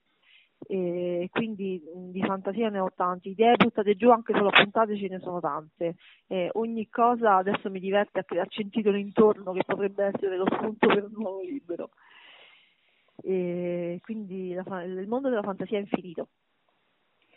e 0.67 1.29
quindi 1.31 1.81
di 2.11 2.21
fantasia 2.21 2.69
ne 2.69 2.79
ho 2.79 2.91
tanti, 2.95 3.29
idee 3.29 3.55
buttate 3.55 3.95
giù 3.95 4.09
anche 4.11 4.33
solo 4.33 4.49
puntate 4.49 4.97
ce 4.97 5.07
ne 5.07 5.19
sono 5.19 5.39
tante, 5.39 5.95
e 6.27 6.49
ogni 6.53 6.89
cosa 6.89 7.37
adesso 7.37 7.69
mi 7.69 7.79
diverte 7.79 8.19
a 8.19 8.23
crearci 8.23 8.61
un 8.63 8.69
titolo 8.69 8.97
intorno 8.97 9.53
che 9.53 9.63
potrebbe 9.65 10.05
essere 10.05 10.37
lo 10.37 10.45
spunto 10.45 10.87
per 10.87 11.05
un 11.05 11.11
nuovo 11.13 11.41
libro. 11.41 11.89
E 13.21 13.99
quindi 14.01 14.53
la, 14.53 14.83
il 14.83 15.07
mondo 15.07 15.29
della 15.29 15.43
fantasia 15.43 15.77
è 15.77 15.81
infinito. 15.81 16.29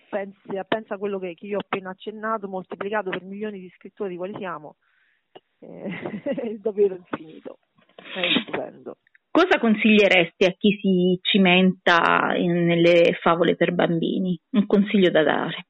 Pensa, 0.08 0.64
pensa 0.64 0.94
a 0.94 0.98
quello 0.98 1.18
che, 1.18 1.34
che 1.34 1.46
io 1.46 1.56
ho 1.56 1.60
appena 1.60 1.90
accennato, 1.90 2.46
moltiplicato 2.48 3.10
per 3.10 3.24
milioni 3.24 3.58
di 3.58 3.72
scrittori 3.76 4.16
quali 4.16 4.34
siamo, 4.36 4.76
è 5.58 6.54
davvero 6.58 6.96
infinito, 6.96 7.58
è 7.94 8.40
stupendo. 8.42 8.98
Cosa 9.32 9.58
consiglieresti 9.58 10.44
a 10.44 10.52
chi 10.52 10.78
si 10.78 11.18
cimenta 11.22 12.34
in, 12.36 12.66
nelle 12.66 13.14
favole 13.18 13.56
per 13.56 13.72
bambini? 13.72 14.38
Un 14.50 14.66
consiglio 14.66 15.08
da 15.08 15.22
dare? 15.22 15.66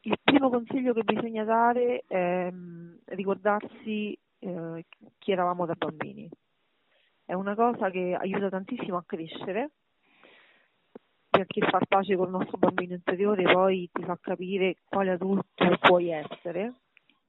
Il 0.00 0.18
primo 0.24 0.48
consiglio 0.48 0.94
che 0.94 1.02
bisogna 1.02 1.44
dare 1.44 2.04
è 2.08 2.48
mm, 2.50 2.94
ricordarsi 3.08 4.18
eh, 4.38 4.86
chi 5.18 5.32
eravamo 5.32 5.66
da 5.66 5.74
bambini. 5.74 6.30
È 7.26 7.34
una 7.34 7.54
cosa 7.54 7.90
che 7.90 8.16
aiuta 8.18 8.48
tantissimo 8.48 8.96
a 8.96 9.04
crescere 9.06 9.72
perché 11.28 11.60
far 11.68 11.84
pace 11.86 12.16
con 12.16 12.28
il 12.28 12.32
nostro 12.32 12.56
bambino 12.56 12.94
interiore 12.94 13.42
poi 13.42 13.90
ti 13.92 14.02
fa 14.02 14.18
capire 14.18 14.76
quale 14.88 15.10
adulto 15.10 15.76
puoi 15.78 16.08
essere 16.08 16.72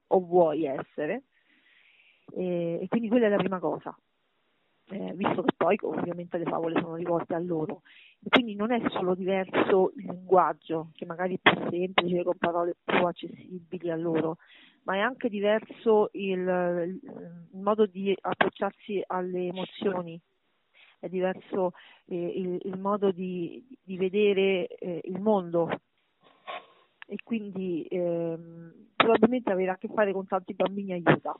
o 0.06 0.20
vuoi 0.20 0.64
essere 0.64 1.24
e, 2.32 2.78
e 2.80 2.88
quindi 2.88 3.08
quella 3.08 3.26
è 3.26 3.28
la 3.28 3.36
prima 3.36 3.58
cosa. 3.58 3.94
Eh, 4.90 5.14
visto 5.14 5.42
che 5.42 5.54
poi 5.56 5.78
ovviamente 5.82 6.36
le 6.36 6.44
favole 6.44 6.78
sono 6.80 6.96
rivolte 6.96 7.34
a 7.34 7.38
loro. 7.38 7.82
E 8.22 8.28
quindi 8.28 8.54
non 8.54 8.70
è 8.70 8.80
solo 8.90 9.14
diverso 9.14 9.92
il 9.96 10.04
linguaggio, 10.04 10.90
che 10.94 11.06
magari 11.06 11.38
è 11.40 11.50
più 11.50 11.70
semplice, 11.70 12.22
con 12.22 12.36
parole 12.38 12.76
più 12.84 13.04
accessibili 13.04 13.90
a 13.90 13.96
loro, 13.96 14.36
ma 14.84 14.96
è 14.96 14.98
anche 14.98 15.28
diverso 15.28 16.10
il, 16.12 17.00
il 17.50 17.60
modo 17.60 17.86
di 17.86 18.14
approcciarsi 18.20 19.02
alle 19.06 19.46
emozioni, 19.46 20.20
è 20.98 21.08
diverso 21.08 21.72
eh, 22.06 22.16
il, 22.16 22.60
il, 22.62 22.78
modo 22.78 23.10
di, 23.10 23.64
di 23.82 23.96
vedere 23.96 24.66
eh, 24.66 25.00
il 25.04 25.20
mondo 25.20 25.68
e 27.06 27.16
quindi 27.22 27.86
ehm, 27.90 28.88
probabilmente 28.96 29.52
avere 29.52 29.70
a 29.70 29.76
che 29.76 29.88
fare 29.88 30.12
con 30.12 30.26
tanti 30.26 30.54
bambini 30.54 30.92
aiuta. 30.92 31.36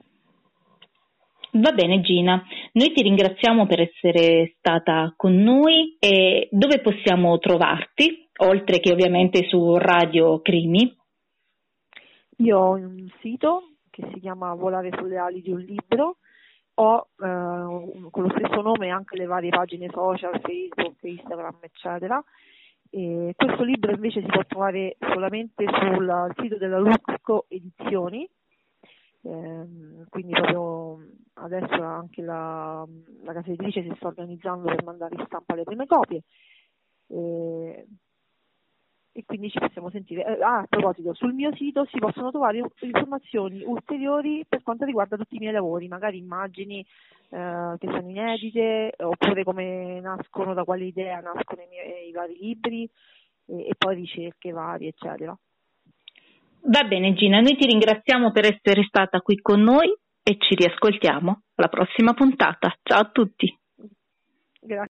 Va 1.56 1.70
bene 1.70 2.00
Gina, 2.00 2.42
noi 2.72 2.92
ti 2.92 3.02
ringraziamo 3.02 3.66
per 3.66 3.80
essere 3.80 4.54
stata 4.58 5.14
con 5.16 5.36
noi. 5.36 5.96
E 6.00 6.48
dove 6.50 6.80
possiamo 6.80 7.38
trovarti, 7.38 8.28
oltre 8.38 8.80
che 8.80 8.90
ovviamente 8.92 9.46
su 9.46 9.76
Radio 9.76 10.40
Crimi? 10.40 10.92
Io 12.38 12.58
ho 12.58 12.72
un 12.72 13.08
sito 13.20 13.74
che 13.90 14.04
si 14.12 14.18
chiama 14.18 14.52
Volare 14.54 14.90
sulle 14.98 15.16
ali 15.16 15.40
di 15.40 15.52
un 15.52 15.60
libro, 15.60 16.16
ho 16.74 17.06
eh, 17.16 18.10
con 18.10 18.22
lo 18.24 18.30
stesso 18.36 18.60
nome 18.60 18.88
anche 18.88 19.16
le 19.16 19.26
varie 19.26 19.50
pagine 19.50 19.88
social, 19.92 20.40
Facebook, 20.40 20.96
Instagram, 21.02 21.58
eccetera, 21.60 22.20
e 22.90 23.32
questo 23.36 23.62
libro 23.62 23.92
invece 23.92 24.22
si 24.22 24.26
può 24.26 24.44
trovare 24.44 24.96
solamente 24.98 25.64
sul 25.68 26.32
sito 26.36 26.56
della 26.56 26.80
Luxco 26.80 27.46
Edizioni, 27.48 28.28
eh, 29.24 30.04
quindi 30.08 30.32
proprio 30.32 30.98
adesso 31.34 31.82
anche 31.82 32.22
la, 32.22 32.86
la 33.22 33.32
casa 33.32 33.48
editrice 33.48 33.82
si 33.82 33.92
sta 33.96 34.08
organizzando 34.08 34.64
per 34.64 34.84
mandare 34.84 35.14
in 35.16 35.24
stampa 35.26 35.54
le 35.54 35.64
prime 35.64 35.86
copie. 35.86 36.22
Eh, 37.08 37.86
e 39.16 39.24
quindi 39.24 39.48
ci 39.48 39.60
possiamo 39.60 39.90
sentire. 39.90 40.24
Eh, 40.24 40.42
ah, 40.42 40.58
a 40.58 40.66
proposito, 40.68 41.14
sul 41.14 41.34
mio 41.34 41.54
sito 41.54 41.84
si 41.86 41.98
possono 41.98 42.30
trovare 42.30 42.60
informazioni 42.80 43.62
ulteriori 43.64 44.44
per 44.48 44.62
quanto 44.62 44.84
riguarda 44.84 45.16
tutti 45.16 45.36
i 45.36 45.38
miei 45.38 45.52
lavori, 45.52 45.86
magari 45.86 46.18
immagini 46.18 46.84
eh, 47.28 47.76
che 47.78 47.86
sono 47.86 48.08
inedite, 48.08 48.92
oppure 48.98 49.44
come 49.44 50.00
nascono, 50.00 50.52
da 50.52 50.64
quale 50.64 50.84
idea 50.84 51.20
nascono 51.20 51.62
i, 51.62 51.68
miei, 51.68 52.08
i 52.08 52.12
vari 52.12 52.36
libri 52.40 52.90
e, 53.46 53.68
e 53.68 53.74
poi 53.78 53.94
ricerche 53.94 54.50
varie, 54.50 54.88
eccetera. 54.88 55.36
Va 56.66 56.84
bene 56.84 57.12
Gina, 57.12 57.40
noi 57.40 57.56
ti 57.56 57.66
ringraziamo 57.66 58.32
per 58.32 58.46
essere 58.46 58.84
stata 58.84 59.20
qui 59.20 59.36
con 59.40 59.60
noi 59.60 59.94
e 60.22 60.36
ci 60.38 60.54
riascoltiamo 60.54 61.42
alla 61.56 61.68
prossima 61.68 62.14
puntata. 62.14 62.74
Ciao 62.82 63.00
a 63.00 63.10
tutti. 63.10 63.54